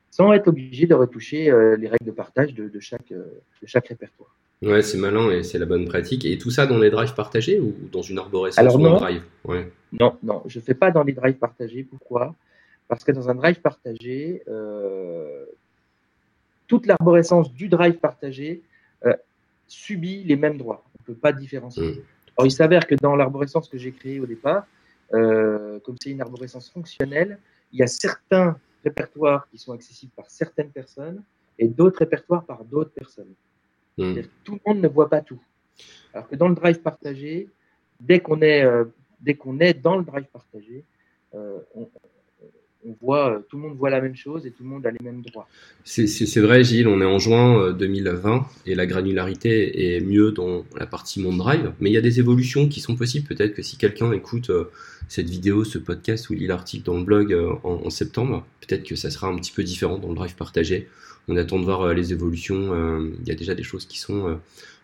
[0.10, 4.30] sans être obligé de retoucher les règles de partage de, chaque, de chaque répertoire.
[4.64, 6.24] Ouais, c'est malin et c'est la bonne pratique.
[6.26, 9.24] Et tout ça dans les drives partagés ou dans une arborescence Alors non, drive?
[10.00, 11.84] Non, non, je ne fais pas dans les drives partagés.
[11.84, 12.36] Pourquoi?
[12.88, 15.46] Parce que dans un drive partagé, euh,
[16.68, 18.62] toute l'arborescence du drive partagé
[19.06, 19.14] euh,
[19.68, 20.84] subit les mêmes droits.
[20.98, 21.92] On ne peut pas différencier.
[21.92, 22.02] Mmh.
[22.38, 24.66] Alors, il s'avère que dans l'arborescence que j'ai créée au départ,
[25.14, 27.40] euh, comme c'est une arborescence fonctionnelle,
[27.72, 31.24] il y a certains répertoires qui sont accessibles par certaines personnes
[31.60, 33.34] et d'autres répertoires par d'autres personnes.
[33.98, 34.22] Hmm.
[34.44, 35.42] Tout le monde ne voit pas tout.
[36.14, 37.50] Alors que dans le drive partagé,
[38.00, 38.86] dès qu'on est, euh,
[39.20, 40.84] dès qu'on est dans le drive partagé,
[41.36, 41.88] euh, on,
[43.02, 45.00] voit, euh, tout le monde voit la même chose et tout le monde a les
[45.04, 45.48] mêmes droits.
[45.84, 50.86] C'est vrai, Gilles, on est en juin 2020 et la granularité est mieux dans la
[50.86, 53.28] partie Monde Drive, mais il y a des évolutions qui sont possibles.
[53.28, 54.52] Peut-être que si quelqu'un écoute
[55.08, 59.10] cette vidéo, ce podcast ou lit l'article dans le blog en, septembre, peut-être que ça
[59.10, 60.88] sera un petit peu différent dans le drive partagé.
[61.28, 63.00] On attend de voir les évolutions.
[63.22, 64.40] Il y a déjà des choses qui sont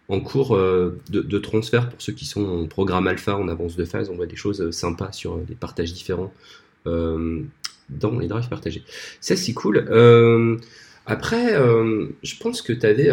[0.10, 4.10] en cours de, transfert pour ceux qui sont en programme alpha en avance de phase.
[4.10, 6.34] On voit des choses sympas sur des partages différents
[7.89, 8.84] dans les drives partagés.
[9.21, 9.80] Ça, c'est cool.
[11.06, 11.54] après,
[12.23, 13.12] je pense que tu avais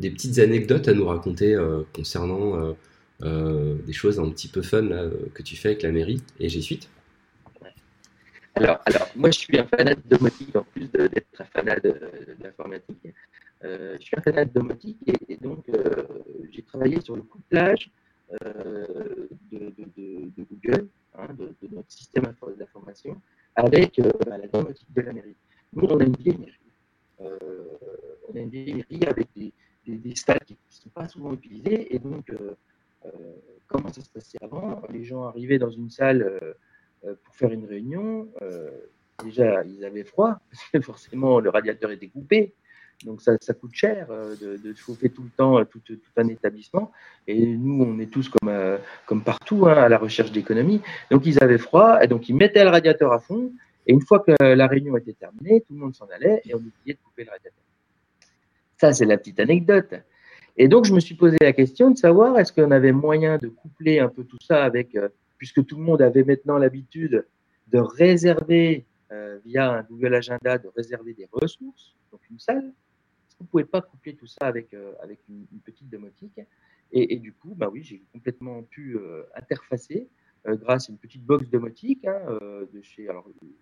[0.00, 1.56] des petites anecdotes à nous raconter
[1.92, 2.74] concernant
[3.20, 4.88] des choses un petit peu fun
[5.34, 6.88] que tu fais avec la mairie et G Suite.
[8.56, 8.78] Alors,
[9.16, 11.80] moi, je suis un fanat de domotique, en plus d'être un fanat
[12.38, 13.14] d'informatique.
[13.64, 14.98] Euh, je suis un fanat de domotique
[15.28, 16.04] et, donc euh,
[16.52, 17.90] j'ai travaillé sur le couplage
[18.44, 19.72] euh, de,
[20.38, 22.24] Google, hein, de, notre système
[22.58, 23.20] d'information,
[23.56, 25.36] avec bah, la domotique de la mairie.
[25.72, 27.30] Nous, on a une vieille mairie.
[28.28, 29.52] on a une vieille mairie avec des,
[29.86, 32.30] des, salles qui ne sont pas souvent utilisées et donc
[33.66, 34.82] comment ça se passait avant?
[34.90, 36.22] Les gens arrivaient dans une salle
[37.04, 38.70] euh, pour faire une réunion, euh,
[39.22, 42.54] déjà, ils avaient froid, parce que forcément, le radiateur était coupé.
[43.04, 46.90] Donc ça, ça coûte cher euh, de, chauffer tout le temps tout, tout, un établissement.
[47.26, 50.80] Et nous, on est tous comme, comme partout hein, à la recherche d'économie.
[51.10, 53.52] Donc ils avaient froid, et donc ils mettaient le radiateur à fond.
[53.86, 56.58] Et une fois que la réunion était terminée, tout le monde s'en allait et on
[56.58, 57.62] oubliait de couper le radiateur.
[58.80, 59.94] Ça, c'est la petite anecdote.
[60.56, 63.48] Et donc je me suis posé la question de savoir est-ce qu'on avait moyen de
[63.48, 64.96] coupler un peu tout ça avec
[65.36, 67.26] puisque tout le monde avait maintenant l'habitude
[67.68, 72.72] de réserver euh, via un Google Agenda, de réserver des ressources, donc une salle,
[73.36, 76.40] qu'on ne pouvait pas coupler tout ça avec, euh, avec une, petite domotique
[76.96, 80.06] et, du coup, bah oui, j'ai complètement pu euh, interfacer
[80.46, 82.20] grâce à une petite box domotique hein,
[82.72, 83.52] de chez, alors je vais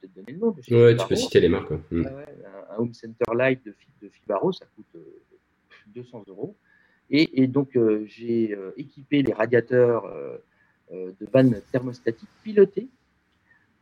[0.00, 1.72] peut-être donner le nom, de chez tu peux citer les marques.
[1.90, 2.06] Mm.
[2.06, 4.96] un, Home Center Live de, de Fibaro, ça coûte
[5.88, 6.56] 200 euros.
[7.10, 10.06] Et, et donc, j'ai équipé les radiateurs
[10.92, 12.88] euh, de vannes thermostatiques pilotées.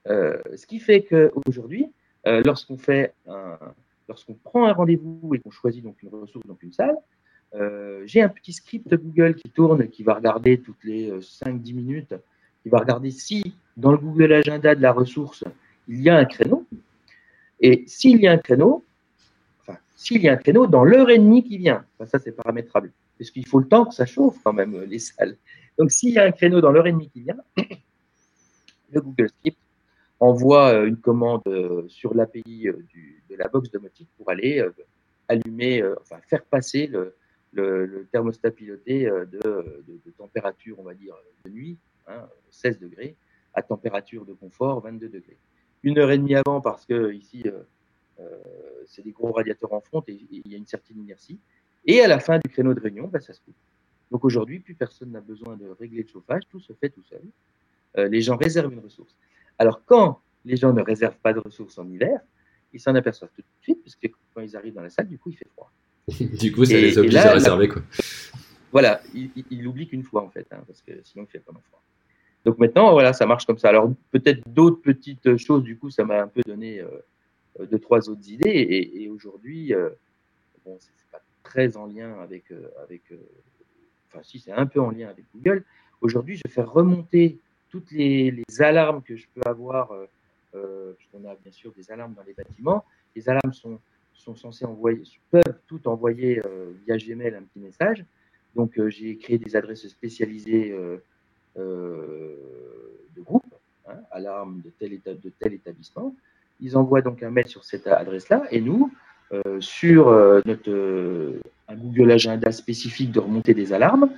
[0.08, 1.90] Euh, ce qui fait qu'aujourd'hui,
[2.26, 3.14] euh, lorsqu'on fait
[4.08, 6.96] lorsqu'on prend un rendez-vous et qu'on choisit donc une ressource, donc une salle,
[8.04, 12.14] j'ai un petit script Google qui tourne, qui va regarder toutes les 5-10 minutes,
[12.62, 15.44] qui va regarder si dans le Google Agenda de la ressource,
[15.88, 16.66] il y a un créneau.
[17.60, 18.84] Et s'il y a un créneau,
[19.62, 22.92] enfin, s'il y a un créneau dans l'heure et demie qui vient, ça c'est paramétrable,
[23.18, 25.36] parce qu'il faut le temps que ça chauffe quand même les salles.
[25.78, 27.36] Donc, s'il y a un créneau dans l'heure et demie qui vient,
[28.92, 29.58] le Google Script
[30.20, 32.72] envoie euh, une commande euh, sur l'API euh,
[33.30, 34.64] de la box domotique pour aller
[35.28, 36.90] allumer, enfin faire passer
[37.52, 41.76] le, thermostat piloté de, température, on va dire, de nuit,
[42.50, 43.14] 16 hein, degrés,
[43.52, 45.36] à température de confort, 22 degrés.
[45.82, 47.44] Une heure et demie avant, parce que ici,
[48.86, 51.38] c'est des gros radiateurs en front et il y a une certaine inertie.
[51.84, 53.54] Et à la fin du créneau de réunion, bah, ça se coupe.
[54.10, 57.22] Donc aujourd'hui, plus personne n'a besoin de régler le chauffage, tout se fait tout seul.
[57.96, 59.14] Euh, les gens réservent une ressource.
[59.58, 62.20] Alors quand les gens ne réservent pas de ressources en hiver,
[62.72, 65.18] ils s'en aperçoivent tout de suite, parce que quand ils arrivent dans la salle, du
[65.18, 65.70] coup, il fait froid.
[66.38, 67.68] du coup, ça les oblige à réserver.
[67.68, 67.82] Quoi.
[68.70, 71.62] Voilà, ils il l'oublient qu'une fois, en fait, hein, parce que sinon, il fait vraiment
[71.68, 71.82] froid.
[72.44, 73.70] Donc maintenant, voilà, ça marche comme ça.
[73.70, 78.08] Alors peut-être d'autres petites choses, du coup, ça m'a un peu donné euh, deux, trois
[78.10, 78.92] autres idées.
[78.94, 79.88] Et, aujourd'hui, euh,
[80.66, 83.02] bon, c'est pas très en lien avec, euh, avec
[84.08, 85.64] enfin si c'est un peu en lien avec Google,
[86.00, 87.38] aujourd'hui je fais remonter
[87.70, 90.06] toutes les, alarmes que je peux avoir, euh,
[90.54, 92.84] euh, puisqu'on a bien sûr des alarmes dans les bâtiments.
[93.14, 93.78] Les alarmes sont,
[94.14, 98.04] censées envoyer, peuvent toutes envoyer euh, via Gmail un petit message.
[98.54, 100.76] Donc j'ai créé des adresses spécialisées
[101.56, 102.10] de
[103.18, 103.44] groupe,
[103.88, 106.14] hein, alarme de tel, état, de tel établissement.
[106.60, 108.92] Ils envoient donc un mail sur cette adresse-là et nous,
[109.60, 110.10] sur
[110.44, 114.10] notre un Google Agenda spécifique de remonter des alarmes,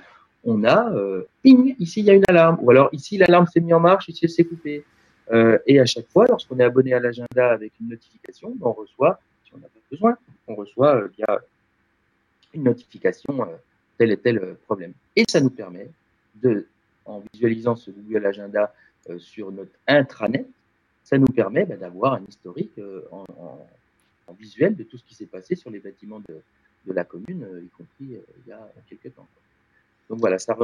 [0.43, 3.59] on a euh, ping, ici il y a une alarme, ou alors ici l'alarme s'est
[3.59, 4.83] mise en marche, ici elle s'est coupée.
[5.31, 9.21] Euh, et à chaque fois, lorsqu'on est abonné à l'agenda avec une notification, on reçoit,
[9.45, 11.39] si on a besoin, on reçoit euh, via
[12.53, 13.47] une notification
[13.97, 14.93] tel et tel problème.
[15.15, 15.89] Et ça nous permet
[16.35, 16.67] de,
[17.05, 18.73] en visualisant ce Google Agenda
[19.19, 20.45] sur notre intranet,
[21.03, 22.77] ça nous permet bah, d'avoir un historique
[23.11, 23.25] en,
[24.39, 26.41] visuel de tout ce qui s'est passé sur les bâtiments de,
[26.93, 29.27] la commune, euh, y compris euh, il y a quelques temps.
[30.11, 30.57] Donc voilà, ça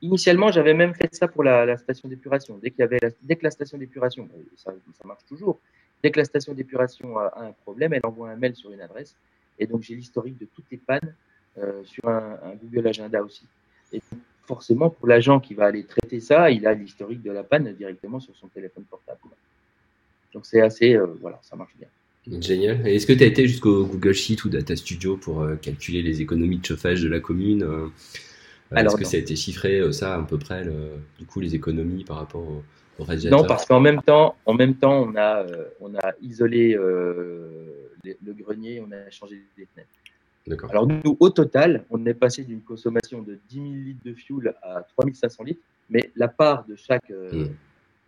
[0.00, 2.56] Initialement, j'avais même fait ça pour la, station d'épuration.
[2.62, 4.72] Dès qu'il y avait, dès que la station d'épuration, ça,
[5.04, 5.58] marche toujours.
[6.02, 9.16] Dès que la station d'épuration a, un problème, elle envoie un mail sur une adresse.
[9.58, 11.14] Et donc j'ai l'historique de toutes les pannes
[11.58, 13.44] euh, sur un, Google Agenda aussi.
[13.92, 14.00] Et
[14.46, 18.20] forcément, pour l'agent qui va aller traiter ça, il a l'historique de la panne directement
[18.20, 19.18] sur son téléphone portable.
[20.32, 21.88] Donc c'est assez, voilà, ça marche bien.
[22.40, 22.86] Génial.
[22.86, 26.22] Est-ce que tu as été jusqu'au Google Sheet ou Data Studio pour euh, calculer les
[26.22, 27.88] économies de chauffage de la commune euh, euh,
[28.74, 30.64] Est-ce que ça a été chiffré, ça, à peu près,
[31.18, 32.64] du coup, les économies par rapport au,
[32.98, 35.46] au Non, parce qu'en même temps, en même temps, on a,
[35.80, 39.90] on a isolé le grenier, on a changé les fenêtres.
[40.68, 44.54] Alors nous, au total, on est passé d'une consommation de 10 000 litres de fuel
[44.62, 47.46] à 3500 litres, mais la part de chaque, hmm.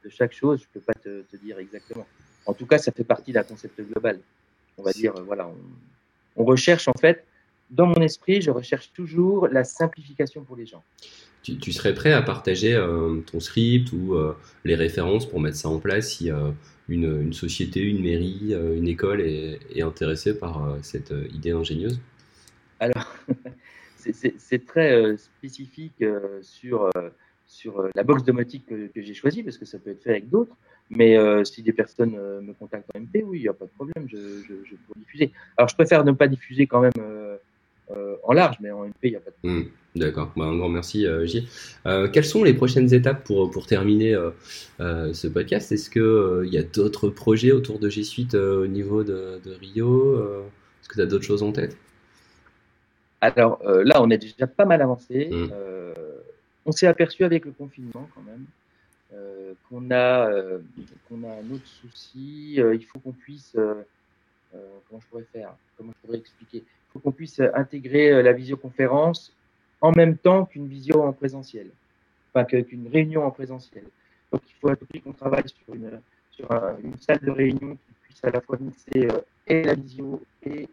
[0.08, 2.06] chaque chose, je peux pas te, dire exactement.
[2.46, 4.20] En tout cas, ça fait partie d'un concept global.
[4.76, 5.50] On va dire, voilà,
[6.36, 7.24] on, recherche en fait,
[7.70, 10.82] dans mon esprit, je recherche toujours la simplification pour les gens.
[11.42, 15.70] Tu, serais prêt à partager euh, ton script ou euh, les références pour mettre ça
[15.70, 16.50] en place si euh,
[16.88, 22.00] une, société, une mairie, une école est, est intéressée par cette idée ingénieuse?
[22.80, 23.14] Alors,
[23.96, 26.04] c'est très spécifique
[26.42, 26.90] sur
[27.48, 30.54] sur la box domotique que, j'ai choisie, parce que ça peut être fait avec d'autres.
[30.90, 33.64] Mais euh, si des personnes euh, me contactent en MP, oui, il n'y a pas
[33.64, 35.32] de problème, je, je, peux diffuser.
[35.56, 36.92] Alors, je préfère ne pas diffuser quand même
[38.22, 39.62] en large, mais en MP, il n'y a pas de problème.
[39.64, 41.48] Hmm, d'accord, bah, un grand merci, J.
[42.12, 44.16] quelles sont les prochaines étapes pour, pour terminer
[44.78, 45.72] ce podcast?
[45.72, 50.88] Est-ce qu'il y a d'autres projets autour de G Suite au niveau de, Rio Est-ce
[50.88, 51.76] que tu as d'autres choses en tête?
[53.20, 55.30] Alors là, on est déjà pas mal avancé.
[55.32, 55.48] Hmm
[56.68, 58.44] on s'est aperçu avec le confinement quand même
[59.14, 60.58] euh, qu'on a, euh,
[61.08, 62.56] qu'on a un autre souci.
[62.58, 63.56] Euh, il faut qu'on puisse,
[64.52, 69.32] comment je pourrais faire, comment je pourrais expliquer, il faut qu'on puisse intégrer la visioconférence
[69.80, 71.68] en même temps qu'une visio en présentiel,
[72.32, 73.84] enfin qu'une réunion en présentiel.
[74.32, 76.00] Donc il faut à qu'on travaille sur une,
[77.00, 79.08] salle de réunion qui puisse à la fois mixer
[79.46, 80.68] et la visio et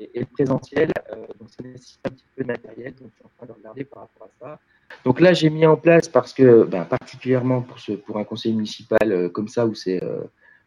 [0.00, 0.92] et, le présentiel.
[1.12, 2.94] Euh, donc, ça nécessite un petit peu de matériel.
[2.94, 4.60] Donc, je suis en train de regarder par rapport à ça.
[5.04, 9.12] Donc là, j'ai mis en place, parce que ben, particulièrement pour, pour un conseil municipal
[9.12, 10.24] euh, comme ça, euh,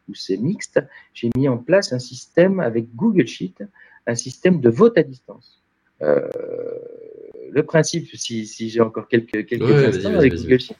[0.08, 0.80] où c'est mixte,
[1.14, 3.56] j'ai mis en place un système avec Google Sheet,
[4.08, 5.62] un système de vote à distance.
[6.00, 10.76] le principe, si, si j'ai encore quelques, quelques instants avec Google Sheet,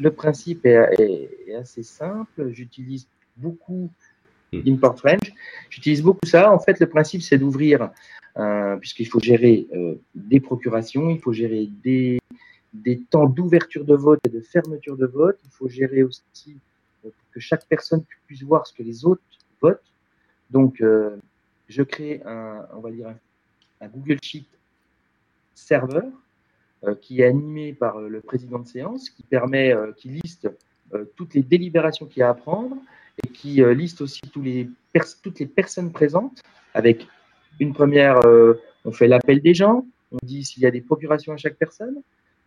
[0.00, 2.50] le principe est, est assez simple.
[2.52, 3.90] J'utilise beaucoup
[4.52, 4.62] Hmm.
[4.66, 5.32] Import French.
[5.70, 6.52] J'utilise beaucoup ça.
[6.52, 7.90] En fait, le principe, c'est d'ouvrir,
[8.36, 12.20] euh, puisqu'il faut gérer euh, des procurations, il faut gérer des,
[12.72, 15.38] des temps d'ouverture de vote et de fermeture de vote.
[15.44, 16.56] Il faut gérer aussi
[17.04, 19.22] euh, que chaque personne puisse voir ce que les autres
[19.60, 19.82] votent.
[20.50, 20.80] Donc,
[21.68, 23.14] je crée un, on va dire
[23.80, 24.46] un, Google Sheet
[25.54, 26.04] serveur
[27.00, 30.48] qui est animé par le président de séance, qui permet, qui liste
[31.16, 32.76] toutes les délibérations qu'il y a à prendre,
[33.24, 36.42] et qui euh, liste aussi toutes les personnes présentes
[36.74, 37.06] avec
[37.60, 41.32] une première, euh, on fait l'appel des gens, on dit s'il y a des procurations
[41.32, 42.02] à chaque personne,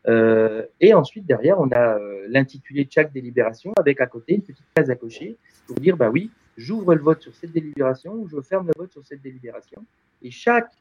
[0.07, 4.65] euh, et ensuite derrière on a l'intitulé de chaque délibération avec à côté une petite
[4.73, 5.35] case à cocher
[5.67, 6.29] pour dire bah oui,
[6.59, 9.83] j'ouvre le vote sur cette délibération ou je ferme le vote sur cette délibération.
[10.21, 10.71] Et chaque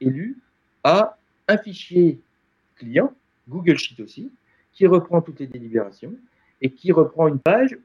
[0.00, 0.38] élu
[0.82, 2.18] a un fichier
[2.76, 3.12] client,
[3.48, 4.30] Google Sheet aussi,
[4.72, 6.14] qui reprend toutes les délibérations
[6.62, 7.76] et qui reprend une page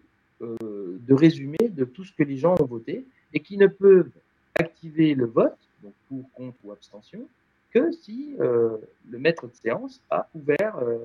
[0.42, 4.12] euh, de résumé de tout ce que les gens ont voté et qui ne peuvent
[4.56, 7.28] activer le vote, donc pour, contre ou abstention,
[7.74, 8.78] que si euh,
[9.10, 10.98] le maître de séance a ouvert euh,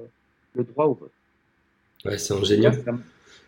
[0.54, 1.12] le droit au vote.
[2.04, 2.70] Ouais, c'est ingénieux.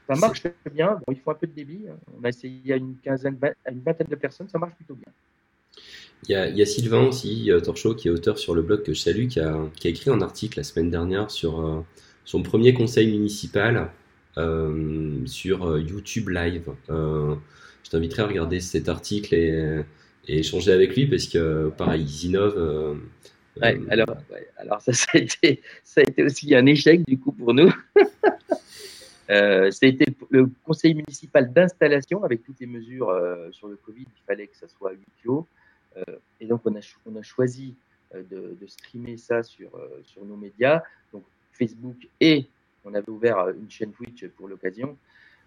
[0.09, 1.01] Ça, marche bien.
[1.07, 1.87] Bon, il faut un peu de débit.
[1.89, 1.97] Hein.
[2.21, 5.13] On a essayé à une quinzaine, à une vingtaine de personnes, ça marche plutôt bien.
[6.25, 8.83] Il y, a, il y a, Sylvain aussi, Torchot, qui est auteur sur le blog
[8.83, 11.85] que je salue, qui a, qui a écrit un article la semaine dernière sur
[12.25, 13.91] son premier conseil municipal
[14.39, 16.71] euh, sur euh, YouTube Live.
[16.89, 17.35] Euh,
[17.83, 19.85] je t'inviterai à regarder cet article et,
[20.29, 23.01] échanger avec lui parce que, pareil, ils innovent.
[23.61, 24.17] alors,
[24.57, 27.73] alors ça, a été, ça a été aussi un échec du coup pour nous.
[29.31, 33.17] Euh, a été le conseil municipal d'installation avec toutes les mesures
[33.53, 34.07] sur le Covid.
[34.07, 35.47] Il fallait que ça soit à huis clos.
[36.41, 37.75] et donc, on a, choisi
[38.15, 39.71] de, streamer ça sur,
[40.05, 42.47] sur nos médias, donc Facebook et
[42.85, 44.97] on avait ouvert euh, une chaîne Twitch pour l'occasion.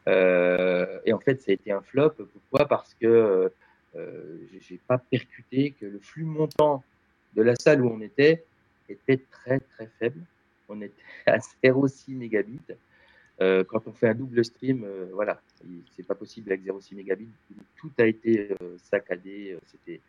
[0.07, 2.11] Euh, et en fait, ça a été un flop.
[2.11, 2.67] Pourquoi?
[2.67, 3.51] Parce que
[3.95, 6.83] euh, j'ai pas percuté que le flux montant
[7.35, 8.43] de la salle où on était
[8.89, 10.21] était très très faible.
[10.69, 12.59] On était à 0,6 mégabits.
[13.39, 15.41] Quand on fait un double stream, voilà,
[15.95, 17.29] c'est pas possible avec 0,6 mégabits.
[17.75, 19.57] Tout a été saccadé.
[19.65, 19.99] C'était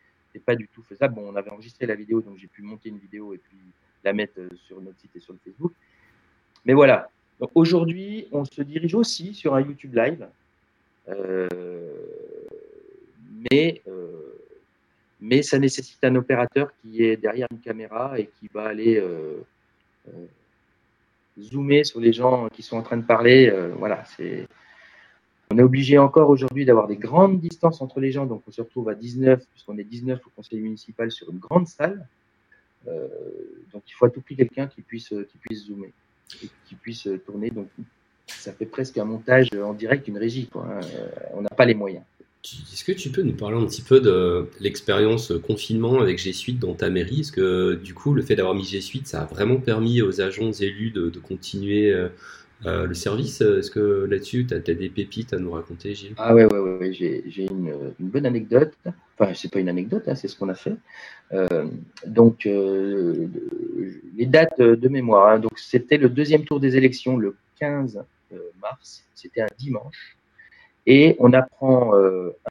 [0.44, 1.14] pas du tout faisable.
[1.14, 3.56] Bon, on avait enregistré la vidéo, donc j'ai pu monter une vidéo et puis
[4.04, 5.72] la mettre sur notre site et sur le Facebook.
[6.64, 7.10] Mais voilà.
[7.54, 10.26] aujourd'hui, on se dirige aussi sur un YouTube Live.
[11.08, 11.48] Euh,
[13.50, 14.38] mais, euh,
[15.20, 19.42] mais ça nécessite un opérateur qui est derrière une caméra et qui va aller euh,
[21.40, 23.52] zoomer sur les gens qui sont en train de parler.
[23.78, 24.46] voilà, c'est.
[25.50, 28.62] On est obligé encore aujourd'hui d'avoir des grandes distances entre les gens, donc on se
[28.62, 32.08] retrouve à 19, puisqu'on est 19 au conseil municipal sur une grande salle.
[32.86, 35.92] donc il faut à tout prix quelqu'un qui puisse, qui puisse zoomer
[36.28, 37.50] qui puisse tourner.
[37.50, 37.68] Donc,
[38.26, 40.48] ça fait presque un montage en direct, une régie.
[40.54, 40.80] Hein.
[41.34, 42.04] On n'a pas les moyens.
[42.44, 46.58] Est-ce que tu peux nous parler un petit peu de l'expérience confinement avec G Suite
[46.58, 47.20] dans ta mairie?
[47.20, 50.20] Est-ce que du coup, le fait d'avoir mis G Suite, ça a vraiment permis aux
[50.20, 53.40] agents élus de, continuer euh, le service?
[53.40, 56.12] Est-ce que là-dessus, tu as, des pépites à nous raconter, Gilles?
[56.18, 58.74] Ah ouais, ouais, ouais, j'ai une, bonne anecdote.
[59.18, 60.76] Enfin, c'est pas une anecdote, hein, c'est ce qu'on a fait.
[62.06, 65.28] donc, les dates de mémoire.
[65.28, 65.38] Hein.
[65.38, 68.04] donc, c'était le deuxième tour des élections, le 15
[68.60, 69.02] mars.
[69.14, 70.18] C'était un dimanche.
[70.86, 71.94] Et on apprend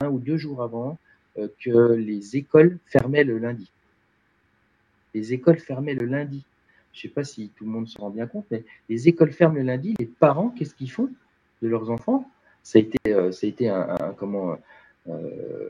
[0.02, 0.98] un ou deux jours avant
[1.36, 3.70] que les écoles fermaient le lundi
[5.14, 6.44] les écoles fermaient le lundi.
[6.92, 9.32] Je ne sais pas si tout le monde se rend bien compte, mais les écoles
[9.32, 9.96] ferment le lundi.
[10.00, 11.10] Les parents, qu'est-ce qu'ils font
[11.62, 12.30] de leurs enfants?
[12.62, 14.58] Ça a été, euh, ça a été un, comment,
[15.10, 15.70] euh,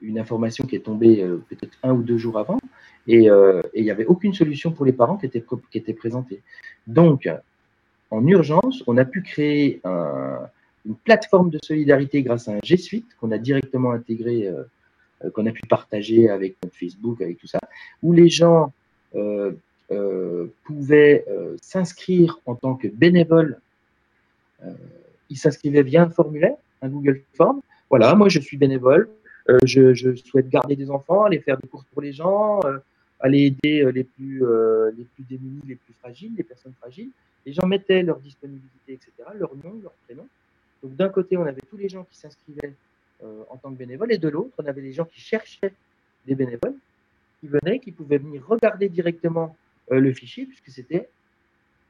[0.00, 2.58] une information qui est tombée euh, peut-être un ou deux jours avant,
[3.06, 3.28] et
[3.74, 6.42] il n'y avait aucune solution pour les parents qui était, qui était présentée.
[6.88, 7.28] Donc,
[8.10, 9.80] en urgence, on a pu créer
[10.86, 14.50] une plateforme de solidarité grâce à un G Suite qu'on a directement intégré
[15.24, 17.58] euh, qu'on a pu partager avec notre Facebook, avec tout ça,
[18.02, 18.70] où les gens
[19.14, 19.52] euh,
[19.90, 21.24] euh, pouvaient
[21.62, 23.58] s'inscrire en tant que bénévoles.
[25.30, 27.60] ils s'inscrivaient via un formulaire, un Google Form.
[27.88, 29.08] Voilà, moi je suis bénévole,
[29.64, 32.60] je, je, souhaite garder des enfants, aller faire des courses pour les gens,
[33.20, 34.44] aller aider les plus,
[34.96, 37.10] les plus démunis, les plus fragiles, les personnes fragiles.
[37.46, 40.26] Les gens mettaient leur disponibilité, etc., leur nom, leur prénom.
[40.88, 42.74] D'un côté, on avait tous les gens qui s'inscrivaient
[43.22, 45.72] euh, en tant que bénévole, et de l'autre, on avait des gens qui cherchaient
[46.26, 46.74] des bénévoles,
[47.40, 49.56] qui venaient, qui pouvaient venir regarder directement
[49.90, 51.08] euh, le fichier, puisque c'était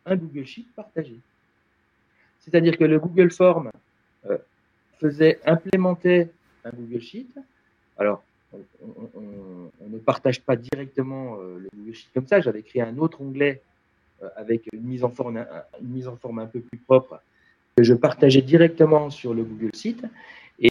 [0.05, 1.17] un Google Sheet partagé.
[2.41, 3.71] C'est-à-dire que le Google Form
[4.31, 4.39] euh,
[5.01, 6.29] faisait implémenter
[6.65, 7.27] un Google Sheet.
[7.99, 8.23] Alors,
[8.53, 12.41] on, ne partage pas directement le Google Sheet comme ça.
[12.41, 13.61] J'avais créé un autre onglet
[14.37, 17.21] avec une mise en forme un peu plus propre
[17.77, 19.71] que je partageais directement sur le Google.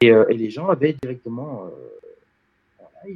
[0.03, 1.65] Euh, et, les gens avaient directement
[3.05, 3.13] euh,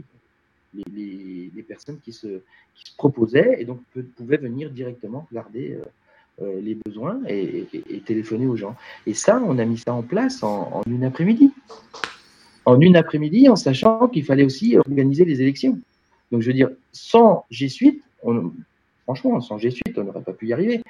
[0.93, 2.41] les, personnes qui se,
[2.75, 3.79] qui se, proposaient et donc
[4.15, 5.77] pouvaient venir directement regarder
[6.41, 7.67] euh, les besoins et,
[8.05, 8.75] téléphoner aux gens.
[9.07, 11.51] Et ça, on a mis ça en place en, une après-midi.
[12.65, 15.79] En une après-midi, en sachant qu'il fallait aussi organiser les élections.
[16.31, 18.03] Donc, je veux dire, sans G Suite,
[19.03, 20.83] franchement, sans G Suite, on n'aurait pas pu y arriver.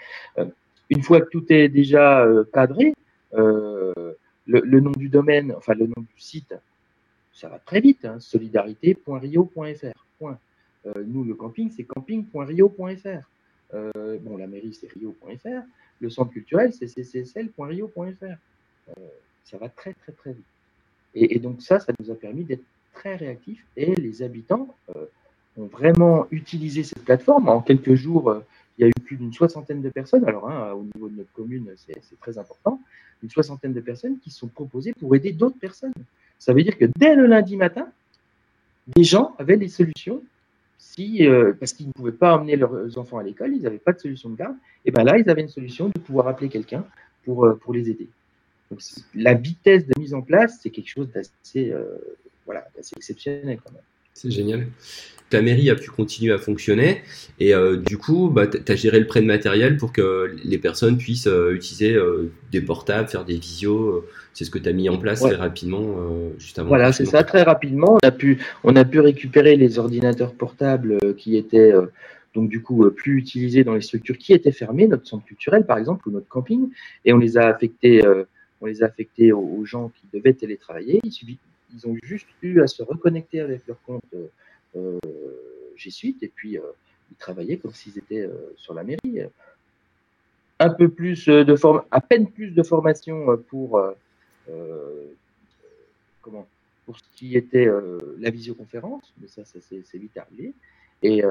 [0.89, 2.93] Une fois que tout est déjà cadré,
[4.49, 6.55] le, nom du domaine, enfin le nom du site,
[7.33, 10.27] ça va très vite, hein, solidarité.rio.fr.
[10.85, 13.29] Euh, nous, le camping, c'est camping.rio.fr.
[13.73, 15.63] Euh, bon, la mairie, c'est rio.fr.
[15.99, 18.23] Le centre culturel, c'est ccsl.rio.fr.
[18.23, 18.93] Euh,
[19.43, 20.45] ça va très, très, très vite.
[21.15, 22.63] Et, donc ça, ça nous a permis d'être
[22.93, 24.75] très réactifs et les habitants
[25.57, 27.49] ont vraiment utilisé cette plateforme.
[27.49, 28.43] En quelques jours,
[28.79, 30.23] il y a eu plus d'une soixantaine de personnes.
[30.25, 32.79] Alors, hein, au niveau de notre commune, c'est très important.
[33.21, 35.91] Une soixantaine de personnes qui sont proposées pour aider d'autres personnes.
[36.39, 37.89] Ça veut dire que dès le lundi matin,
[38.87, 40.23] des gens avaient des solutions.
[40.77, 43.91] Si, euh, parce qu'ils ne pouvaient pas emmener leurs enfants à l'école, ils n'avaient pas
[43.91, 44.55] de solution de garde.
[44.85, 46.85] Et bien là, ils avaient une solution de pouvoir appeler quelqu'un
[47.25, 48.07] pour, euh, les aider.
[48.71, 48.79] Donc,
[49.13, 51.97] la vitesse de mise en place, c'est quelque chose d'assez euh,
[52.95, 53.81] exceptionnel quand même.
[54.21, 54.67] C'est génial.
[55.29, 57.03] Ta mairie a pu continuer à fonctionner
[57.39, 60.57] et euh, du coup, bah, tu as géré le prêt de matériel pour que les
[60.57, 64.03] personnes puissent euh, utiliser euh, des portables, faire des visios.
[64.33, 65.95] c'est ce que tu as mis en place très rapidement
[66.37, 66.67] juste avant.
[66.67, 67.97] Voilà, c'est ça, très rapidement.
[68.03, 71.71] On a, pu, on a pu récupérer les ordinateurs portables qui étaient
[72.35, 75.77] donc du coup plus utilisés dans les structures qui étaient fermées, notre centre culturel par
[75.77, 76.69] exemple ou notre camping,
[77.05, 78.01] et on les a affectés,
[78.59, 80.99] on les a affectés aux, gens qui devaient télétravailler.
[81.05, 81.37] Il suffit,
[81.73, 84.03] ils ont juste eu à se reconnecter avec leur compte
[84.75, 84.99] euh,
[85.75, 86.61] G Suite et puis euh,
[87.11, 89.21] ils travaillaient comme s'ils étaient euh, sur la mairie.
[90.59, 93.81] Un peu plus de forme, à peine plus de formation pour
[94.45, 95.13] ce
[97.15, 97.69] qui était
[98.17, 100.53] la visioconférence, mais ça, ça c'est vite arrivé.
[101.01, 101.23] Et,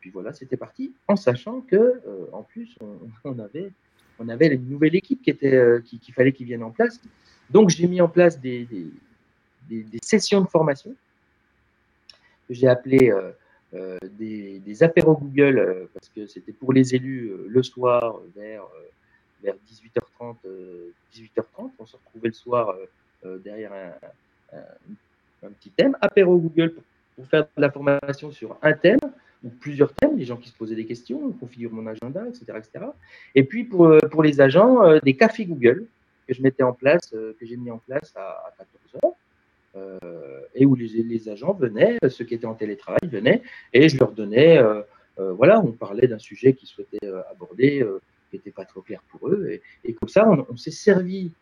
[0.00, 2.00] puis voilà, c'était parti, en sachant que
[2.32, 3.70] en plus on, avait
[4.48, 7.00] une nouvelle équipe qui était qu'il fallait qu'ils viennent en place.
[7.50, 8.66] Donc j'ai mis en place des,
[10.02, 10.94] sessions de formation
[12.48, 13.30] que j'ai appelées euh,
[13.74, 18.64] euh, des, des apéros Google euh, parce que c'était pour les élus le soir vers,
[19.42, 20.36] vers 18h30,
[21.14, 21.70] 18h30.
[21.78, 22.74] On se retrouvait le soir
[23.44, 23.72] derrière
[24.52, 25.96] un, petit thème.
[26.00, 26.74] Apéro Google
[27.14, 29.00] pour, faire de la formation sur un thème
[29.44, 32.44] ou plusieurs thèmes, les gens qui se posaient des questions, on configure mon agenda, etc.
[32.56, 32.86] etc.
[33.34, 35.84] Et puis pour, pour les agents, des cafés Google
[36.26, 39.10] que je mettais en place, que j'ai mis en place à, à 14 h euh,
[40.54, 44.58] et où les, agents venaient, ceux qui étaient en télétravail venaient, et je leur donnais,
[44.58, 44.82] euh,
[45.18, 47.86] euh, voilà, on parlait d'un sujet qu'ils souhaitaient aborder,
[48.30, 51.32] qui n'était pas trop clair pour eux, et, comme ça, on, s'est servi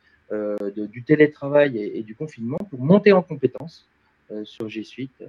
[0.77, 3.89] du télétravail et, du confinement pour monter en compétences
[4.45, 5.25] sur G Suite.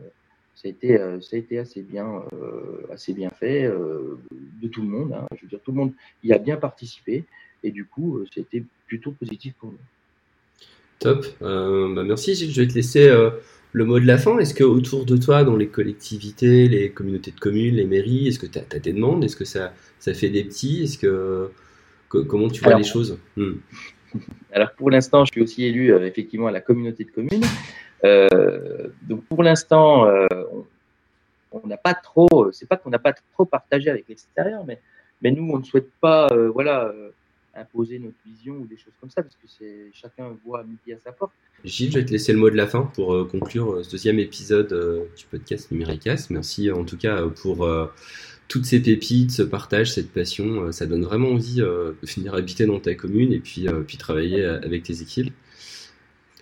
[0.56, 5.14] ça a été, assez bien fait de tout le monde.
[5.14, 5.26] Hein.
[5.36, 5.94] Je veux dire, tout le monde
[6.24, 7.26] y a bien participé.
[7.64, 9.80] et du coup, c'était plutôt positif pour nous.
[11.00, 11.26] Top.
[11.42, 12.52] Bah, merci Gilles.
[12.52, 13.10] Je vais te laisser
[13.72, 14.38] le mot de la fin.
[14.40, 18.40] Est-ce que autour de toi, dans les collectivités, les communautés de communes, les mairies, est-ce
[18.40, 19.24] que tu as, des demandes?
[19.24, 20.84] Est-ce que ça, ça fait des petits?
[20.84, 21.52] Est-ce que
[22.10, 23.20] comment tu vois les choses?
[23.36, 23.56] Hmm.
[24.52, 27.46] Alors pour l'instant, je suis aussi élu effectivement à la communauté de communes.
[28.04, 30.28] Euh, donc pour l'instant, euh,
[31.52, 34.80] on n'a pas trop, c'est pas qu'on n'a pas trop partagé avec l'extérieur, mais,
[35.22, 36.94] mais nous, on ne souhaite pas, euh, voilà,
[37.58, 41.00] imposer notre vision ou des choses comme ça, parce que c'est chacun voit midi à
[41.00, 41.34] sa porte.
[41.64, 44.70] Gilles, je vais te laisser le mot de la fin pour conclure ce deuxième épisode
[45.18, 46.28] du podcast Numéricas.
[46.30, 47.68] Merci en tout cas pour
[48.48, 50.72] toutes ces pépites, ce partage, cette passion.
[50.72, 54.84] ça donne vraiment envie de finir habiter dans ta commune et puis, puis travailler avec
[54.84, 55.34] tes équipes.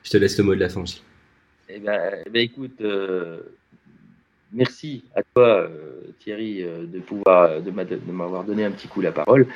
[0.03, 1.01] Je te laisse le mot de la fin, Gilles.
[1.67, 3.39] Eh ben, eh ben, écoute, euh,
[4.53, 7.71] merci à toi, euh, Thierry, euh, de pouvoir de
[8.11, 9.47] m'avoir donné un petit coup la parole.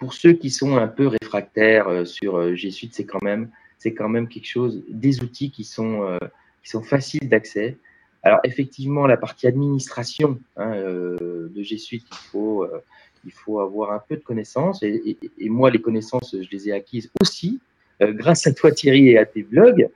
[0.00, 4.82] Pour ceux qui sont un peu réfractaires sur G Suite, c'est quand même quelque chose,
[4.88, 6.18] des outils qui sont
[6.62, 7.76] sont faciles d'accès.
[8.22, 14.22] Alors effectivement, la partie administration hein, de G Suite, il faut avoir un peu de
[14.22, 14.82] connaissances.
[14.82, 17.60] Et, moi, les connaissances, je les ai acquises aussi
[18.00, 19.88] grâce à toi, Thierry, et à tes blogs.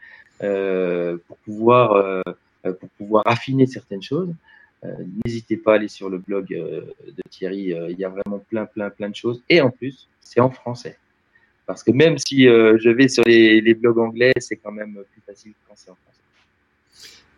[0.42, 1.16] Euh,
[2.66, 4.32] euh, pour pouvoir affiner certaines choses.
[4.84, 4.88] Euh,
[5.24, 7.74] n'hésitez pas à aller sur le blog de Thierry.
[7.88, 9.42] il y a vraiment plein, plein, plein de choses.
[9.48, 10.98] Et en plus, c'est en français.
[11.66, 15.52] Parce que même si je vais sur les, blogs anglais, c'est quand même plus facile
[15.66, 16.20] quand c'est en français.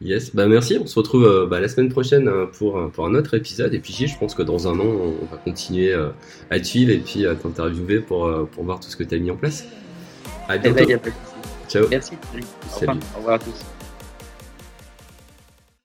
[0.03, 0.76] Yes, bah merci.
[0.78, 3.72] On se retrouve bah, la semaine prochaine pour, pour un autre épisode.
[3.72, 5.94] Et puis, je pense que dans un an, on va continuer
[6.51, 9.18] à te suivre et puis à t'interviewer pour, pour voir tout ce que tu as
[9.18, 9.64] mis en place.
[10.49, 11.11] À eh ben, bientôt.
[11.68, 11.86] Ciao.
[11.90, 12.14] Merci.
[13.14, 13.76] Au revoir à tous.